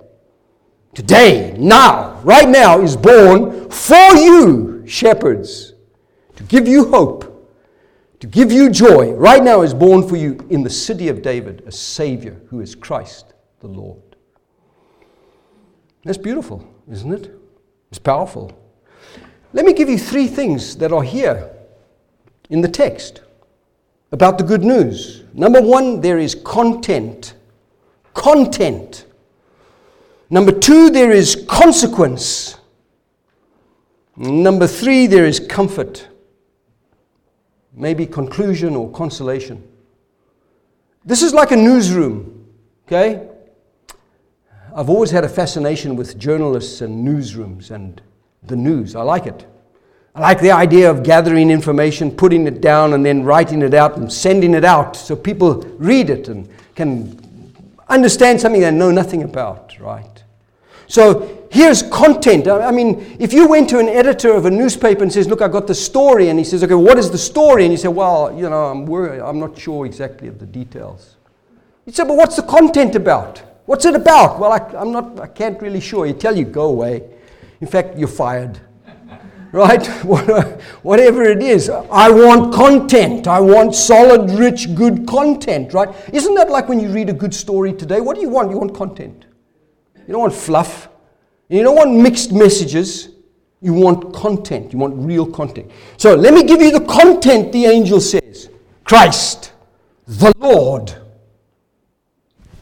[0.95, 5.73] Today, now, right now, is born for you, shepherds,
[6.35, 7.47] to give you hope,
[8.19, 9.11] to give you joy.
[9.11, 12.73] Right now is born for you in the city of David a Savior who is
[12.73, 14.15] Christ the Lord.
[16.05, 17.39] That's beautiful, isn't it?
[17.91, 18.58] It's powerful.
[19.51, 21.49] Let me give you three things that are here
[22.49, 23.21] in the text
[24.11, 25.23] about the good news.
[25.33, 27.35] Number one, there is content.
[28.13, 29.05] Content.
[30.29, 32.57] Number two, there is consequence.
[34.15, 36.07] Number three, there is comfort.
[37.73, 39.63] Maybe conclusion or consolation.
[41.05, 42.45] This is like a newsroom,
[42.85, 43.27] okay?
[44.75, 48.01] I've always had a fascination with journalists and newsrooms and
[48.43, 48.95] the news.
[48.95, 49.45] I like it.
[50.15, 53.97] I like the idea of gathering information, putting it down, and then writing it out
[53.97, 57.19] and sending it out so people read it and can
[57.87, 60.23] understand something they know nothing about, right?
[60.87, 62.47] So here's content.
[62.47, 65.47] I mean, if you went to an editor of a newspaper and says, "Look, I
[65.47, 68.33] got the story," and he says, "Okay, what is the story?" and you say, "Well,
[68.35, 69.21] you know, I'm worried.
[69.21, 71.15] I'm not sure exactly of the details."
[71.85, 73.41] You say, "But what's the content about?
[73.67, 75.19] What's it about?" Well, I, am not.
[75.19, 76.07] I can't really sure.
[76.07, 77.03] He tell you, "Go away."
[77.61, 78.59] In fact, you're fired.
[79.51, 79.85] right?
[80.83, 81.69] Whatever it is.
[81.69, 83.27] I want content.
[83.27, 85.89] I want solid, rich, good content, right?
[86.13, 88.01] Isn't that like when you read a good story today?
[88.01, 88.51] What do you want?
[88.51, 89.25] You want content.
[90.07, 90.89] You don't want fluff.
[91.49, 93.09] You don't want mixed messages.
[93.61, 94.71] You want content.
[94.71, 95.71] You want real content.
[95.97, 98.49] So let me give you the content the angel says
[98.83, 99.51] Christ,
[100.07, 100.95] the Lord.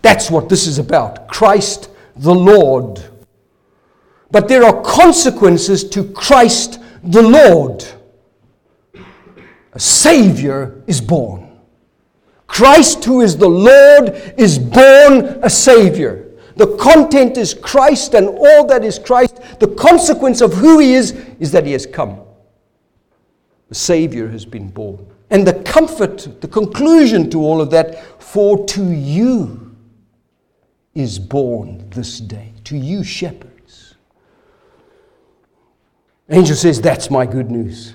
[0.02, 1.28] That's what this is about.
[1.28, 3.04] Christ, the Lord.
[4.32, 7.86] But there are consequences to Christ the Lord.
[9.74, 11.60] A Savior is born.
[12.48, 16.28] Christ, who is the Lord, is born a Savior.
[16.56, 19.40] The content is Christ and all that is Christ.
[19.60, 22.20] The consequence of who He is is that He has come.
[23.70, 25.06] The Savior has been born.
[25.30, 29.76] And the comfort, the conclusion to all of that, for to you
[30.96, 32.54] is born this day.
[32.64, 33.57] To you, shepherd.
[36.30, 37.94] Angel says, That's my good news.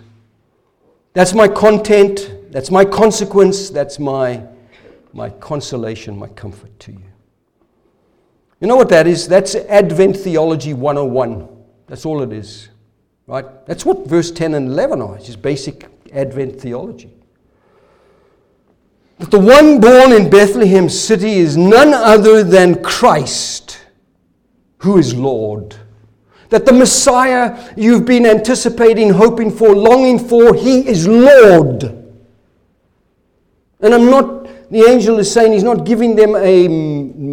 [1.13, 2.33] That's my content.
[2.51, 3.71] That's my consequence.
[3.71, 4.43] That's my,
[5.13, 7.03] my consolation, my comfort to you.
[8.61, 9.29] You know what that is?
[9.29, 11.49] That's Advent Theology 101.
[11.87, 12.69] That's all it is.
[13.27, 13.67] Right?
[13.67, 15.17] That's what verse 10 and 11 are.
[15.17, 17.13] It's just basic Advent theology.
[19.19, 23.79] That the one born in Bethlehem city is none other than Christ,
[24.79, 25.77] who is Lord
[26.53, 31.83] that the Messiah you've been anticipating, hoping for, longing for, he is Lord.
[33.81, 36.67] And I'm not, the angel is saying he's not giving them a,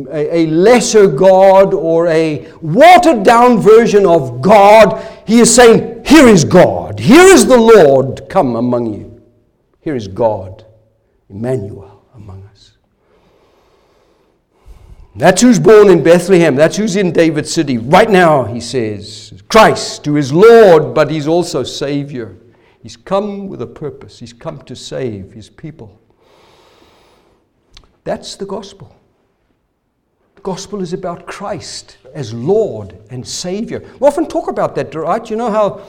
[0.09, 5.05] a, a lesser God or a watered down version of God.
[5.27, 6.97] He is saying, Here is God.
[6.97, 9.21] Here is the Lord come among you.
[9.81, 10.65] Here is God,
[11.29, 11.88] Emmanuel.
[15.15, 16.55] That's who's born in Bethlehem.
[16.55, 17.77] That's who's in David's city.
[17.77, 22.35] Right now, he says, Christ, who is Lord, but he's also Savior.
[22.81, 25.99] He's come with a purpose, he's come to save his people.
[28.03, 28.95] That's the gospel.
[30.35, 33.79] The gospel is about Christ as Lord and Savior.
[33.99, 35.29] We often talk about that, right?
[35.29, 35.81] You know how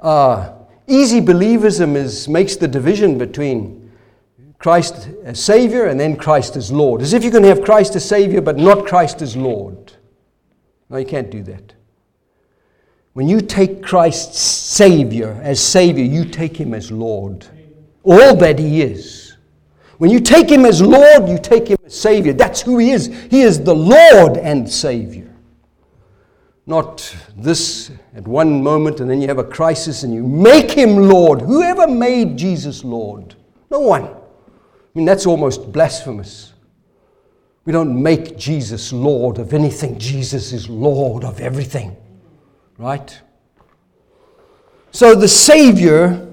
[0.00, 0.52] uh,
[0.88, 3.81] easy believism is, makes the division between
[4.62, 7.02] Christ as Savior and then Christ as Lord.
[7.02, 9.92] As if you can have Christ as Savior but not Christ as Lord.
[10.88, 11.74] No, you can't do that.
[13.12, 17.44] When you take Christ's Savior as Savior, you take Him as Lord.
[18.04, 19.36] All that He is.
[19.98, 22.32] When you take Him as Lord, you take Him as Savior.
[22.32, 23.08] That's who He is.
[23.32, 25.34] He is the Lord and Savior.
[26.66, 31.08] Not this at one moment and then you have a crisis and you make Him
[31.08, 31.40] Lord.
[31.40, 33.34] Whoever made Jesus Lord?
[33.68, 34.21] No one.
[34.94, 36.52] I mean, that's almost blasphemous.
[37.64, 41.96] We don't make Jesus Lord of anything, Jesus is Lord of everything.
[42.76, 43.20] Right?
[44.90, 46.28] So the Savior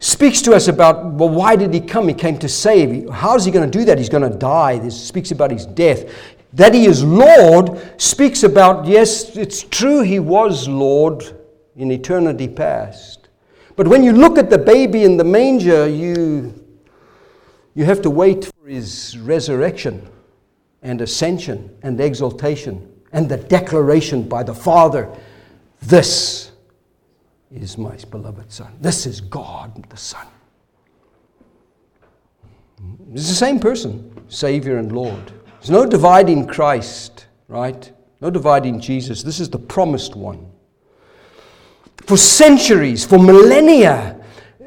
[0.00, 2.08] speaks to us about, well, why did he come?
[2.08, 3.08] He came to save.
[3.08, 3.96] How is he going to do that?
[3.96, 4.78] He's going to die.
[4.78, 6.12] This speaks about his death.
[6.52, 11.24] That he is Lord speaks about, yes, it's true he was Lord
[11.76, 13.28] in eternity past.
[13.76, 16.59] But when you look at the baby in the manger, you
[17.74, 20.08] you have to wait for his resurrection
[20.82, 25.08] and ascension and exaltation and the declaration by the Father
[25.82, 26.52] this
[27.50, 28.76] is my beloved Son.
[28.80, 30.26] This is God the Son.
[33.12, 35.32] It's the same person, Savior and Lord.
[35.58, 37.90] There's no dividing Christ, right?
[38.20, 39.22] No dividing Jesus.
[39.22, 40.50] This is the promised one.
[42.06, 44.19] For centuries, for millennia,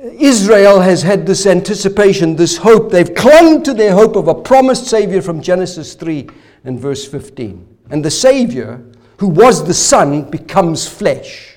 [0.04, 2.92] Israel has had this anticipation, this hope.
[2.92, 6.28] They've clung to their hope of a promised Savior from Genesis 3
[6.66, 7.78] and verse 15.
[7.90, 8.84] And the Savior,
[9.18, 11.56] who was the Son, becomes flesh.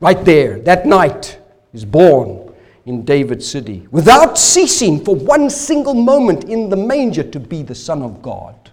[0.00, 1.38] Right there, that night,
[1.74, 2.54] is born
[2.86, 7.74] in David's city without ceasing for one single moment in the manger to be the
[7.74, 8.70] Son of God.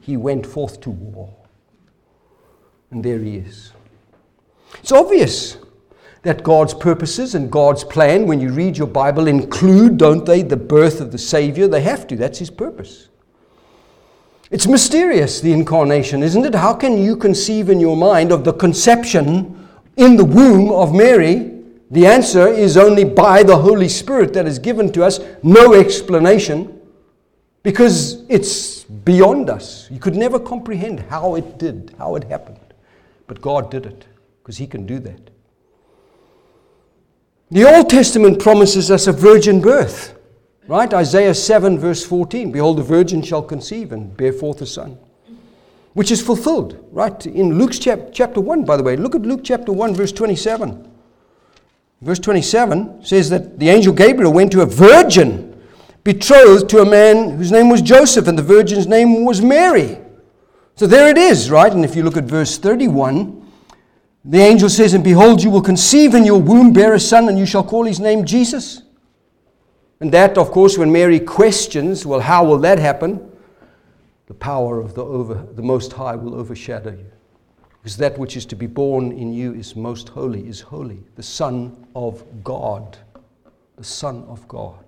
[0.00, 1.32] He went forth to war.
[2.90, 3.72] And there he is.
[4.78, 5.58] It's obvious
[6.22, 10.56] that God's purposes and God's plan, when you read your Bible, include, don't they, the
[10.56, 11.66] birth of the Savior?
[11.66, 12.16] They have to.
[12.16, 13.08] That's His purpose.
[14.50, 16.54] It's mysterious, the incarnation, isn't it?
[16.54, 21.58] How can you conceive in your mind of the conception in the womb of Mary?
[21.90, 26.80] The answer is only by the Holy Spirit that is given to us, no explanation,
[27.62, 29.90] because it's beyond us.
[29.90, 32.60] You could never comprehend how it did, how it happened.
[33.26, 34.04] But God did it,
[34.42, 35.31] because He can do that.
[37.52, 40.18] The Old Testament promises us a virgin birth,
[40.66, 40.90] right?
[40.94, 44.96] Isaiah 7, verse 14 Behold, the virgin shall conceive and bear forth a son.
[45.92, 47.26] which is fulfilled, right?
[47.26, 48.96] In Luke's chap- chapter 1, by the way.
[48.96, 50.90] Look at Luke chapter 1, verse 27.
[52.00, 55.62] Verse 27 says that the angel Gabriel went to a virgin
[56.04, 59.98] betrothed to a man whose name was Joseph, and the virgin's name was Mary.
[60.76, 61.70] So there it is, right?
[61.70, 63.41] And if you look at verse 31,
[64.24, 67.38] the angel says, And behold, you will conceive in your womb, bear a son, and
[67.38, 68.82] you shall call his name Jesus.
[70.00, 73.30] And that, of course, when Mary questions, well, how will that happen?
[74.26, 77.10] The power of the, over, the Most High will overshadow you.
[77.82, 81.02] Because that which is to be born in you is most holy, is holy.
[81.16, 82.96] The Son of God.
[83.76, 84.84] The Son of God.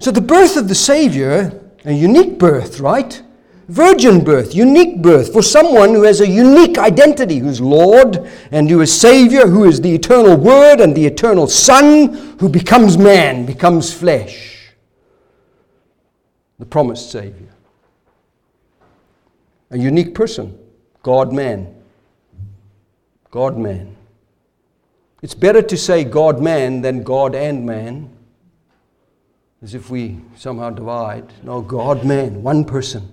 [0.00, 3.22] So the birth of the Savior, a unique birth, right?
[3.70, 8.80] Virgin birth, unique birth for someone who has a unique identity, who's Lord and who
[8.80, 13.94] is Savior, who is the eternal Word and the eternal Son, who becomes man, becomes
[13.94, 14.72] flesh.
[16.58, 17.54] The promised Savior.
[19.70, 20.58] A unique person,
[21.04, 21.72] God man.
[23.30, 23.96] God man.
[25.22, 28.10] It's better to say God man than God and man
[29.62, 31.32] as if we somehow divide.
[31.44, 33.12] No, God man, one person,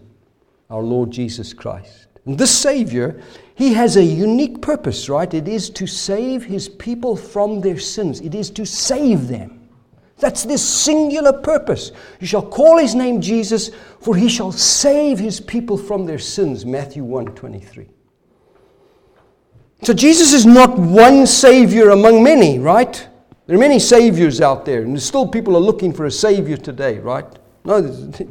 [0.69, 2.07] our Lord Jesus Christ.
[2.25, 3.21] And this Savior,
[3.55, 5.33] he has a unique purpose, right?
[5.33, 9.57] It is to save his people from their sins, it is to save them.
[10.19, 11.91] That's this singular purpose.
[12.19, 13.69] You shall call his name Jesus,
[14.01, 16.65] for he shall save his people from their sins.
[16.65, 17.87] Matthew 1 23.
[19.83, 23.07] So Jesus is not one Savior among many, right?
[23.45, 26.97] There are many saviors out there, and still people are looking for a savior today,
[26.97, 27.27] right?
[27.67, 27.81] No,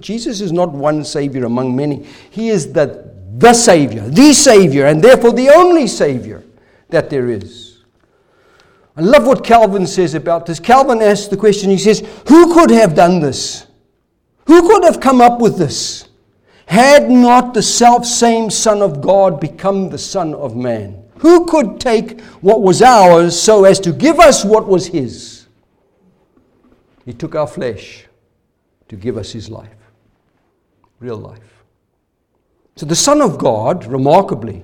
[0.01, 2.07] Jesus is not one savior among many.
[2.31, 6.43] He is the, the savior, the savior, and therefore the only savior
[6.89, 7.85] that there is.
[8.97, 10.59] I love what Calvin says about this.
[10.59, 13.67] Calvin asks the question, he says, Who could have done this?
[14.47, 16.09] Who could have come up with this?
[16.65, 21.05] Had not the self same Son of God become the Son of Man?
[21.19, 25.47] Who could take what was ours so as to give us what was his?
[27.05, 28.07] He took our flesh
[28.89, 29.77] to give us his life,
[31.01, 31.65] real life.
[32.77, 34.63] So the Son of God, remarkably,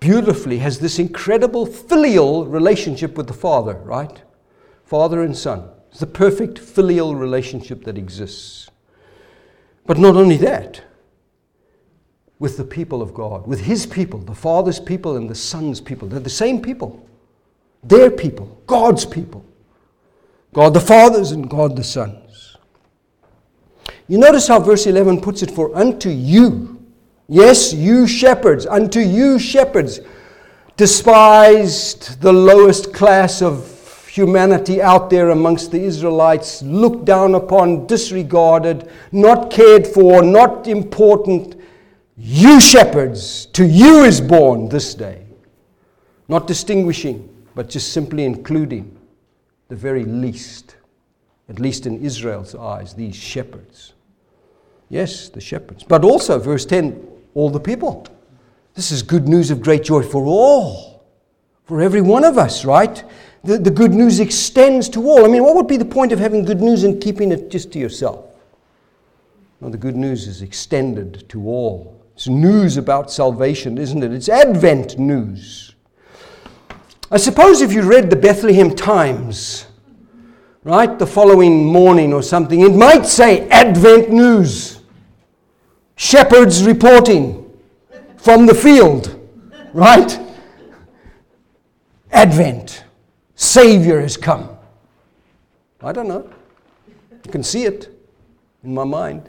[0.00, 4.22] beautifully, has this incredible filial relationship with the Father, right?
[4.84, 5.68] Father and Son.
[5.90, 8.70] It's the perfect filial relationship that exists.
[9.86, 10.82] But not only that,
[12.38, 16.08] with the people of God, with His people, the Father's people and the Son's people.
[16.08, 17.04] They're the same people.
[17.82, 19.44] Their people, God's people.
[20.52, 22.27] God the Fathers and God the Sons.
[24.08, 26.82] You notice how verse 11 puts it for unto you.
[27.28, 30.00] Yes, you shepherds, unto you shepherds,
[30.78, 38.90] despised the lowest class of humanity out there amongst the Israelites, looked down upon, disregarded,
[39.12, 41.56] not cared for, not important
[42.16, 45.24] you shepherds, to you is born this day.
[46.26, 48.98] Not distinguishing, but just simply including
[49.68, 50.76] the very least,
[51.48, 53.92] at least in Israel's eyes, these shepherds.
[54.90, 55.84] Yes, the shepherds.
[55.84, 58.06] But also, verse 10, all the people.
[58.74, 61.04] This is good news of great joy for all,
[61.64, 63.02] for every one of us, right?
[63.44, 65.24] The, the good news extends to all.
[65.24, 67.72] I mean, what would be the point of having good news and keeping it just
[67.72, 68.24] to yourself?
[69.60, 72.00] No, the good news is extended to all.
[72.14, 74.12] It's news about salvation, isn't it?
[74.12, 75.74] It's Advent news.
[77.10, 79.66] I suppose if you read the Bethlehem Times,
[80.62, 84.77] right, the following morning or something, it might say Advent news.
[85.98, 87.52] Shepherds reporting
[88.16, 89.20] from the field,
[89.74, 90.18] right?
[92.12, 92.84] Advent.
[93.34, 94.48] Savior has come.
[95.82, 96.30] I don't know.
[97.24, 97.88] You can see it
[98.62, 99.28] in my mind.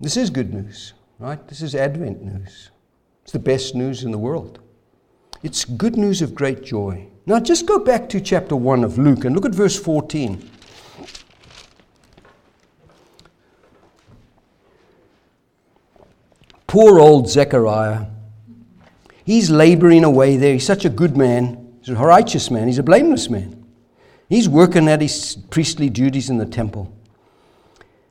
[0.00, 0.94] This is good news.
[1.18, 1.46] Right?
[1.48, 2.70] This is Advent news.
[3.24, 4.60] It's the best news in the world.
[5.42, 7.08] It's good news of great joy.
[7.26, 10.50] Now, just go back to chapter 1 of Luke and look at verse 14.
[16.68, 18.06] Poor old Zechariah.
[19.24, 20.52] He's laboring away there.
[20.52, 21.78] He's such a good man.
[21.80, 22.66] He's a righteous man.
[22.66, 23.66] He's a blameless man.
[24.28, 26.94] He's working at his priestly duties in the temple.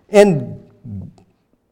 [0.09, 0.67] And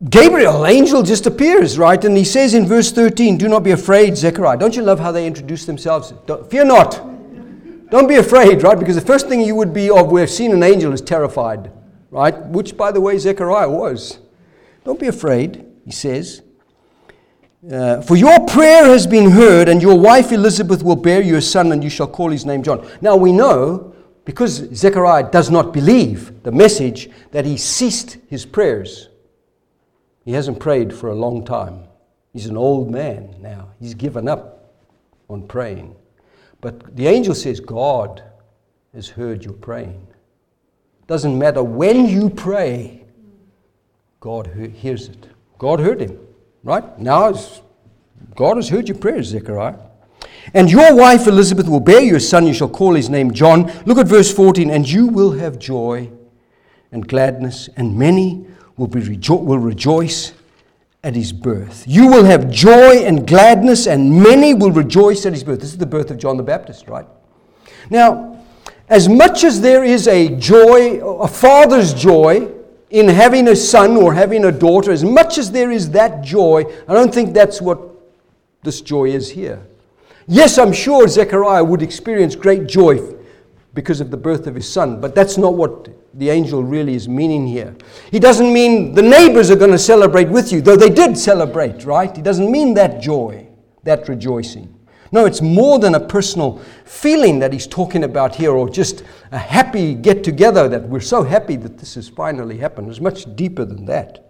[0.08, 2.04] Gabriel, angel, just appears, right?
[2.06, 4.58] And he says in verse 13, Do not be afraid, Zechariah.
[4.58, 6.14] Don't you love how they introduce themselves?
[6.28, 7.02] Don't, fear not.
[7.90, 8.78] Don't be afraid, right?
[8.78, 11.72] Because the first thing you would be of, we've seen an angel, is terrified,
[12.12, 12.38] right?
[12.48, 14.20] Which, by the way, Zechariah was.
[14.84, 16.44] Don't be afraid, he says.
[17.72, 21.42] Uh, for your prayer has been heard, and your wife Elizabeth will bear you a
[21.42, 22.88] son, and you shall call his name John.
[23.02, 29.10] Now we know, because Zechariah does not believe the message, that he ceased his prayers
[30.26, 31.84] He hasn't prayed for a long time.
[32.34, 33.70] He's an old man now.
[33.80, 34.74] He's given up
[35.30, 35.96] on praying.
[36.62, 38.24] But the angel says, God
[38.94, 40.08] has heard your praying.
[41.08, 43.06] Doesn't matter when you pray,
[44.20, 45.28] God hears it.
[45.60, 46.20] God heard him,
[46.66, 47.00] right?
[47.00, 47.34] Now
[48.36, 49.78] God has heard your prayers, Zechariah.
[50.54, 53.72] And your wife Elizabeth will bear you a son, you shall call his name John.
[53.86, 54.70] Look at verse 14.
[54.70, 56.12] And you will have joy
[56.92, 58.46] and gladness, and many
[58.78, 60.34] will, be rejo- will rejoice
[61.04, 61.84] at his birth.
[61.88, 65.62] You will have joy and gladness, and many will rejoice at his birth.
[65.62, 67.08] This is the birth of John the Baptist, right?
[67.90, 68.44] Now,
[68.88, 72.55] as much as there is a joy, a father's joy
[72.96, 76.64] in having a son or having a daughter, as much as there is that joy,
[76.88, 77.78] I don't think that's what
[78.64, 79.62] this joy is here.
[80.28, 83.14] Yes, I'm sure Zechariah would experience great joy
[83.74, 87.10] because of the birth of his son, but that's not what the angel really is
[87.10, 87.76] meaning here.
[88.12, 91.84] He doesn't mean the neighbors are going to celebrate with you, though they did celebrate,
[91.84, 92.16] right?
[92.16, 93.46] He doesn't mean that joy,
[93.84, 94.74] that rejoicing.
[95.16, 99.38] No, it's more than a personal feeling that he's talking about here, or just a
[99.38, 102.90] happy get together that we're so happy that this has finally happened.
[102.90, 104.30] It's much deeper than that.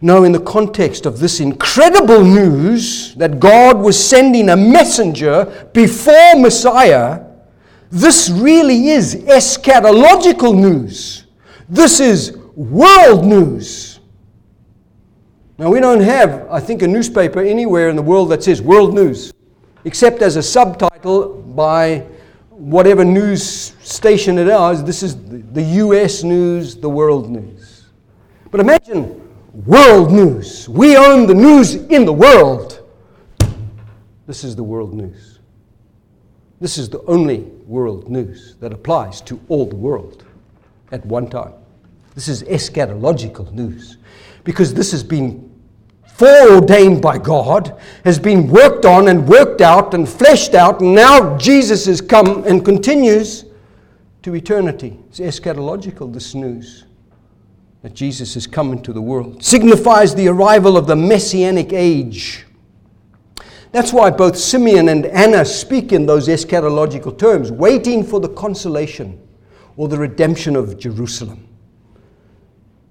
[0.00, 6.36] No, in the context of this incredible news that God was sending a messenger before
[6.36, 7.22] Messiah,
[7.90, 11.26] this really is eschatological news.
[11.68, 13.95] This is world news.
[15.58, 18.94] Now, we don't have, I think, a newspaper anywhere in the world that says world
[18.94, 19.32] news,
[19.84, 22.00] except as a subtitle by
[22.50, 24.84] whatever news station it is.
[24.84, 25.16] This is
[25.52, 27.86] the US news, the world news.
[28.50, 29.22] But imagine
[29.64, 30.68] world news.
[30.68, 32.86] We own the news in the world.
[34.26, 35.38] This is the world news.
[36.60, 40.24] This is the only world news that applies to all the world
[40.92, 41.52] at one time.
[42.14, 43.96] This is eschatological news
[44.46, 45.52] because this has been
[46.06, 51.36] foreordained by God, has been worked on and worked out and fleshed out, and now
[51.36, 53.44] Jesus has come and continues
[54.22, 54.98] to eternity.
[55.08, 56.84] It's eschatological, this news
[57.82, 59.42] that Jesus has come into the world.
[59.42, 62.46] Signifies the arrival of the messianic age.
[63.72, 69.20] That's why both Simeon and Anna speak in those eschatological terms, waiting for the consolation
[69.76, 71.48] or the redemption of Jerusalem.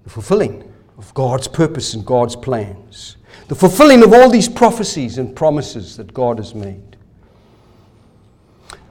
[0.04, 3.18] The fulfilling of God's purpose and God's plans.
[3.48, 6.96] The fulfilling of all these prophecies and promises that God has made.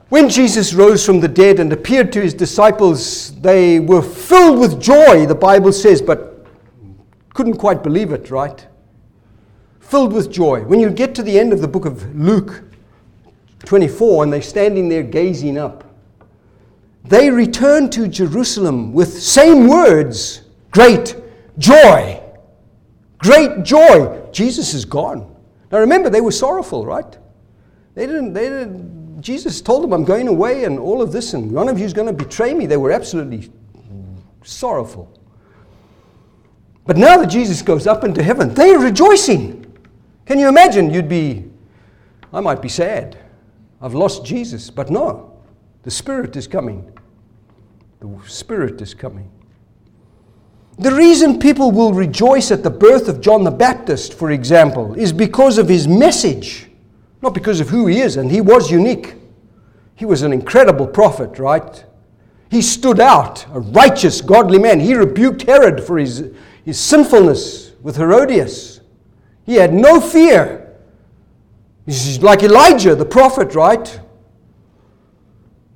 [0.09, 4.79] When Jesus rose from the dead and appeared to his disciples, they were filled with
[4.79, 6.45] joy, the Bible says, but
[7.33, 8.65] couldn't quite believe it, right?
[9.79, 10.61] Filled with joy.
[10.61, 12.63] When you get to the end of the book of Luke
[13.65, 15.83] 24 and they're standing there gazing up,
[17.03, 20.41] they return to Jerusalem with same words
[20.71, 21.15] great
[21.57, 22.21] joy.
[23.17, 24.21] Great joy.
[24.31, 25.35] Jesus is gone.
[25.71, 27.17] Now remember, they were sorrowful, right?
[27.95, 31.51] They didn't, they didn't, Jesus told them, I'm going away and all of this, and
[31.51, 32.65] one of you is going to betray me.
[32.65, 33.49] They were absolutely
[34.43, 35.11] sorrowful.
[36.85, 39.65] But now that Jesus goes up into heaven, they're rejoicing.
[40.25, 40.93] Can you imagine?
[40.93, 41.45] You'd be,
[42.31, 43.17] I might be sad.
[43.81, 44.69] I've lost Jesus.
[44.69, 45.41] But no,
[45.83, 46.91] the Spirit is coming.
[47.99, 49.31] The Spirit is coming.
[50.77, 55.13] The reason people will rejoice at the birth of John the Baptist, for example, is
[55.13, 56.67] because of his message.
[57.21, 59.15] Not because of who he is, and he was unique.
[59.95, 61.85] He was an incredible prophet, right?
[62.49, 64.79] He stood out, a righteous, godly man.
[64.79, 66.31] He rebuked Herod for his,
[66.63, 68.81] his sinfulness with Herodias.
[69.45, 70.75] He had no fear.
[71.85, 73.99] He's like Elijah, the prophet, right?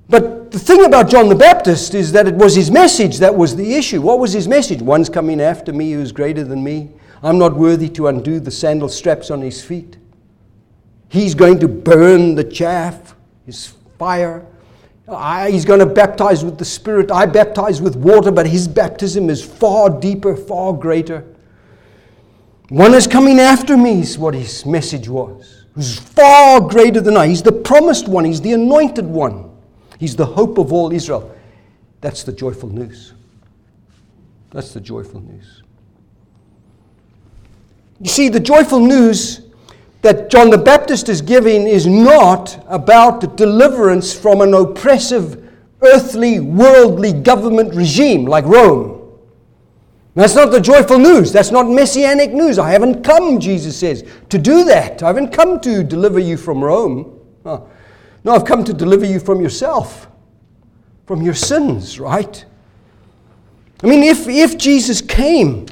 [0.09, 3.55] But the thing about John the Baptist is that it was his message that was
[3.55, 4.01] the issue.
[4.01, 4.81] What was his message?
[4.81, 6.89] One's coming after me who is greater than me.
[7.21, 9.97] I'm not worthy to undo the sandal straps on his feet.
[11.09, 14.45] He's going to burn the chaff, his fire.
[15.07, 17.11] I, he's going to baptize with the Spirit.
[17.11, 21.25] I baptize with water, but his baptism is far deeper, far greater.
[22.69, 27.27] One is coming after me, is what his message was, who's far greater than I.
[27.27, 29.48] He's the promised one, he's the anointed one,
[29.99, 31.35] he's the hope of all Israel.
[32.01, 33.13] That's the joyful news.
[34.49, 35.61] That's the joyful news.
[38.01, 39.41] You see, the joyful news
[40.01, 46.39] that John the Baptist is giving is not about the deliverance from an oppressive, earthly,
[46.39, 48.95] worldly government regime like Rome.
[50.15, 51.31] That's not the joyful news.
[51.31, 52.57] That's not messianic news.
[52.57, 55.03] I haven't come, Jesus says, to do that.
[55.03, 57.19] I haven't come to deliver you from Rome.
[58.23, 60.07] No, I've come to deliver you from yourself,
[61.05, 62.45] from your sins, right?
[63.81, 65.67] I mean, if, if Jesus came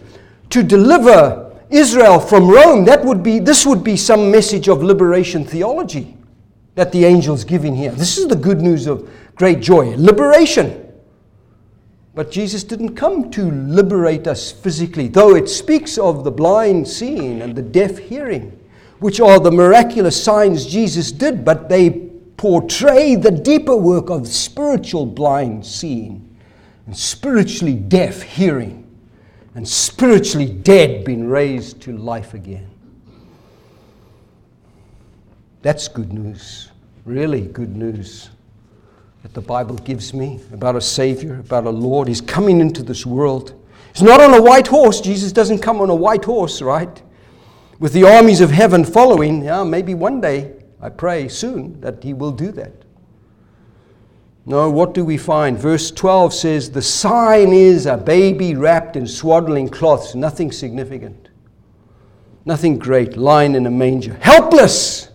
[0.50, 5.44] to deliver Israel from Rome, that would be, this would be some message of liberation
[5.44, 6.16] theology
[6.76, 7.92] that the angel's giving here.
[7.92, 10.86] This is the good news of great joy liberation.
[12.16, 17.42] But Jesus didn't come to liberate us physically, though it speaks of the blind seeing
[17.42, 18.58] and the deaf hearing,
[19.00, 22.07] which are the miraculous signs Jesus did, but they
[22.38, 26.38] portray the deeper work of spiritual blind seeing
[26.86, 28.88] and spiritually deaf hearing
[29.56, 32.70] and spiritually dead being raised to life again.
[35.64, 36.70] That's good news,
[37.06, 38.30] really good news
[39.24, 42.08] that the Bible gives me about a Savior, about a Lord.
[42.08, 43.54] He's coming into this world.
[43.92, 45.02] He's not on a white horse.
[45.02, 47.02] Jesus doesn't come on a white horse, right?
[47.80, 49.44] With the armies of heaven following.
[49.44, 52.74] Yeah, maybe one day, I pray soon, that He will do that.
[54.48, 55.58] No, what do we find?
[55.58, 61.28] Verse 12 says, The sign is a baby wrapped in swaddling cloths, nothing significant,
[62.46, 64.18] nothing great, lying in a manger.
[64.22, 65.10] Helpless,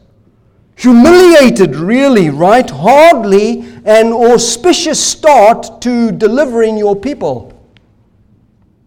[0.77, 2.69] humiliated, really, right?
[2.69, 7.59] Hardly an auspicious start to delivering your people.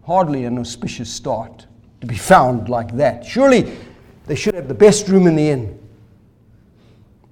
[0.04, 1.66] Hardly an auspicious start
[2.00, 3.24] to be found like that.
[3.24, 3.76] Surely
[4.26, 5.76] they should have the best room in the inn,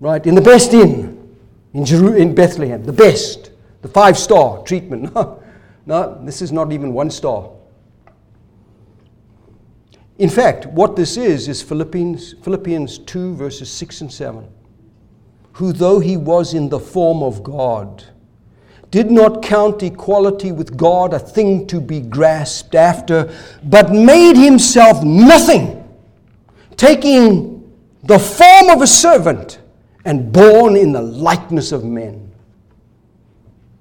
[0.04, 0.26] right?
[0.26, 1.34] In the best inn
[1.72, 3.50] in, Jeru- in Bethlehem, the best,
[3.80, 5.12] the five star treatment.
[5.86, 7.50] No, no, this is not even one star.
[10.18, 14.48] In fact, what this is, is Philippians, Philippians 2, verses 6 and 7.
[15.52, 18.02] Who, though he was in the form of God,
[18.90, 23.30] did not count equality with God a thing to be grasped after,
[23.64, 25.86] but made himself nothing,
[26.78, 27.70] taking
[28.04, 29.58] the form of a servant
[30.04, 32.30] and born in the likeness of men.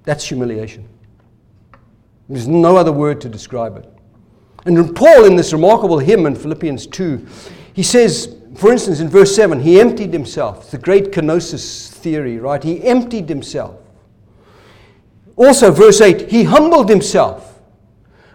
[0.04, 0.88] That's humiliation.
[2.28, 3.90] There's no other word to describe it.
[4.66, 7.26] And Paul, in this remarkable hymn in Philippians 2,
[7.74, 10.70] he says, for instance, in verse 7, he emptied himself.
[10.70, 12.62] The great kenosis theory, right?
[12.62, 13.76] He emptied himself.
[15.36, 17.53] Also, verse 8, he humbled himself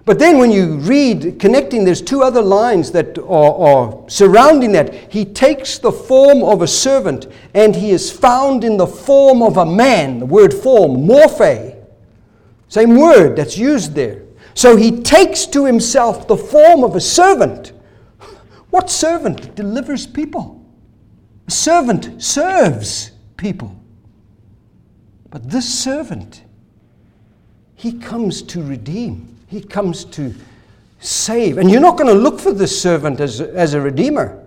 [0.10, 5.14] but then when you read connecting, there's two other lines that are, are, surrounding that.
[5.14, 9.57] He takes the form of a servant and he is found in the form of
[9.57, 10.18] a man.
[10.18, 11.76] The word form, morphe.
[12.70, 14.24] Same word that's used there.
[14.55, 17.74] So he takes to himself the form of a servant.
[18.72, 20.66] What servant delivers people?
[21.47, 23.80] A servant serves people.
[25.30, 26.45] But this servant,
[27.76, 29.36] he comes to redeem.
[29.50, 30.34] He comes to
[31.00, 31.58] save.
[31.58, 34.45] And you're not going to look for this servant as, as a redeemer.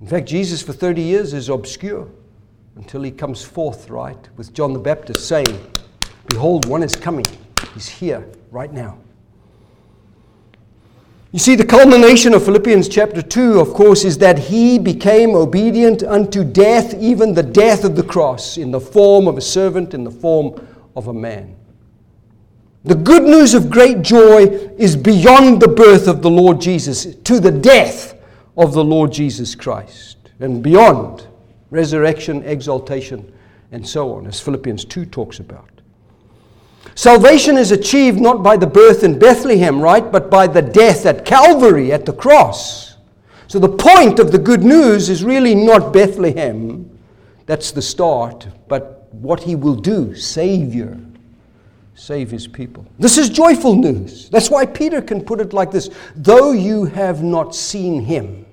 [0.00, 2.08] In fact, Jesus for 30 years is obscure
[2.74, 5.66] until he comes forth, right, with John the Baptist saying,
[6.26, 7.26] Behold, one is coming.
[7.74, 8.98] He's here right now.
[11.30, 16.02] You see, the culmination of Philippians chapter 2, of course, is that he became obedient
[16.02, 20.04] unto death, even the death of the cross, in the form of a servant, in
[20.04, 21.56] the form of a man.
[22.84, 27.38] The good news of great joy is beyond the birth of the Lord Jesus to
[27.38, 28.18] the death
[28.56, 31.28] of the Lord Jesus Christ and beyond
[31.70, 33.32] resurrection, exaltation,
[33.70, 35.70] and so on, as Philippians 2 talks about.
[36.96, 41.24] Salvation is achieved not by the birth in Bethlehem, right, but by the death at
[41.24, 42.96] Calvary, at the cross.
[43.46, 46.98] So the point of the good news is really not Bethlehem,
[47.46, 50.98] that's the start, but what he will do, Savior
[51.94, 52.86] save his people.
[52.98, 54.28] This is joyful news.
[54.30, 58.46] That's why Peter can put it like this Though you have not seen him,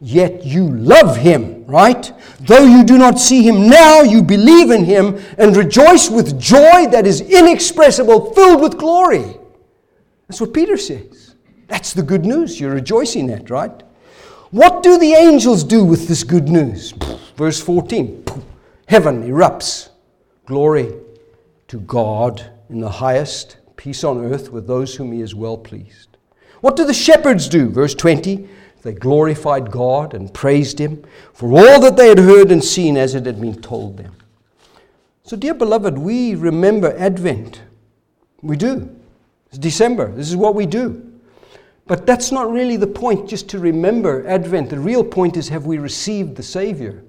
[0.00, 2.12] yet you love him, right?
[2.40, 6.86] Though you do not see him now, you believe in him and rejoice with joy
[6.90, 9.36] that is inexpressible, filled with glory.
[10.28, 11.34] That's what Peter says.
[11.66, 13.82] That's the good news you're rejoicing at, right?
[14.50, 16.92] What do the angels do with this good news?
[17.36, 18.24] Verse 14
[18.86, 19.88] Heaven erupts.
[20.46, 20.92] Glory
[21.68, 26.16] to God in the highest, peace on earth with those whom he is well pleased.
[26.60, 27.68] What do the shepherds do?
[27.68, 28.48] Verse 20
[28.84, 31.02] they glorified God and praised him
[31.32, 34.14] for all that they had heard and seen as it had been told them.
[35.22, 37.62] So, dear beloved, we remember Advent.
[38.42, 38.94] We do.
[39.48, 40.12] It's December.
[40.12, 41.12] This is what we do.
[41.86, 44.68] But that's not really the point, just to remember Advent.
[44.68, 47.04] The real point is have we received the Savior?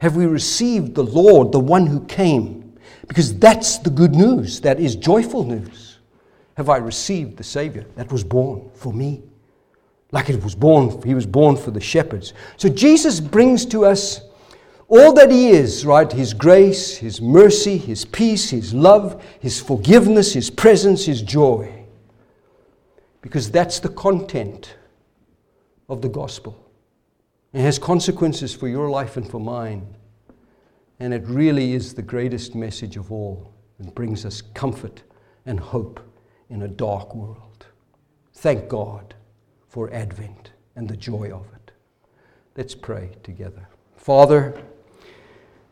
[0.00, 2.69] Have we received the Lord, the one who came?
[3.08, 4.60] Because that's the good news.
[4.60, 5.98] That is joyful news.
[6.54, 9.22] Have I received the Savior that was born for me?
[10.12, 12.34] Like it was born, he was born for the shepherds.
[12.56, 14.20] So Jesus brings to us
[14.88, 16.10] all that he is, right?
[16.10, 21.86] His grace, his mercy, his peace, his love, his forgiveness, his presence, his joy.
[23.22, 24.76] Because that's the content
[25.88, 26.56] of the gospel.
[27.52, 29.86] It has consequences for your life and for mine.
[31.00, 33.52] And it really is the greatest message of all.
[33.78, 35.02] and brings us comfort
[35.46, 36.00] and hope
[36.50, 37.66] in a dark world.
[38.34, 39.14] Thank God
[39.68, 41.70] for Advent and the joy of it.
[42.56, 43.68] Let's pray together.
[43.96, 44.60] Father,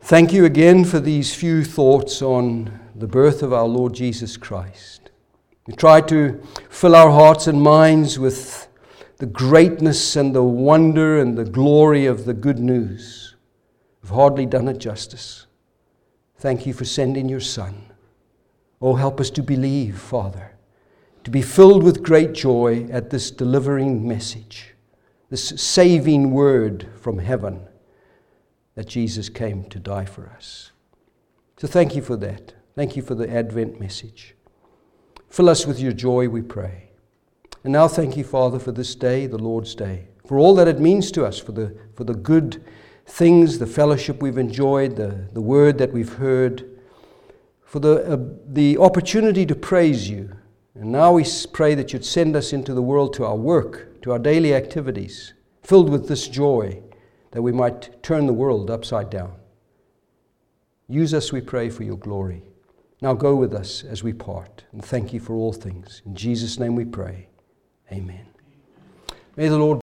[0.01, 5.11] thank you again for these few thoughts on the birth of our Lord Jesus Christ.
[5.67, 8.67] We try to fill our hearts and minds with
[9.17, 13.28] the greatness and the wonder and the glory of the good news.
[14.09, 15.45] We've hardly done it justice.
[16.39, 17.91] Thank you for sending your Son.
[18.81, 20.57] Oh, help us to believe, Father,
[21.23, 24.73] to be filled with great joy at this delivering message,
[25.29, 27.67] this saving word from heaven
[28.73, 30.71] that Jesus came to die for us.
[31.57, 32.53] So thank you for that.
[32.73, 34.33] Thank you for the Advent message.
[35.29, 36.89] Fill us with your joy, we pray.
[37.63, 40.79] And now thank you, Father, for this day, the Lord's Day, for all that it
[40.79, 42.63] means to us, for the, for the good
[43.09, 46.79] things, the fellowship we've enjoyed, the, the word that we've heard,
[47.63, 50.35] for the, uh, the opportunity to praise you.
[50.75, 54.11] And now we pray that you'd send us into the world to our work, to
[54.11, 55.33] our daily activities,
[55.63, 56.81] filled with this joy,
[57.31, 59.33] that we might turn the world upside down.
[60.87, 62.43] Use us, we pray, for your glory.
[63.01, 66.01] Now go with us as we part, and thank you for all things.
[66.05, 67.27] In Jesus' name we pray.
[67.91, 68.25] Amen.
[69.35, 69.77] May the Lord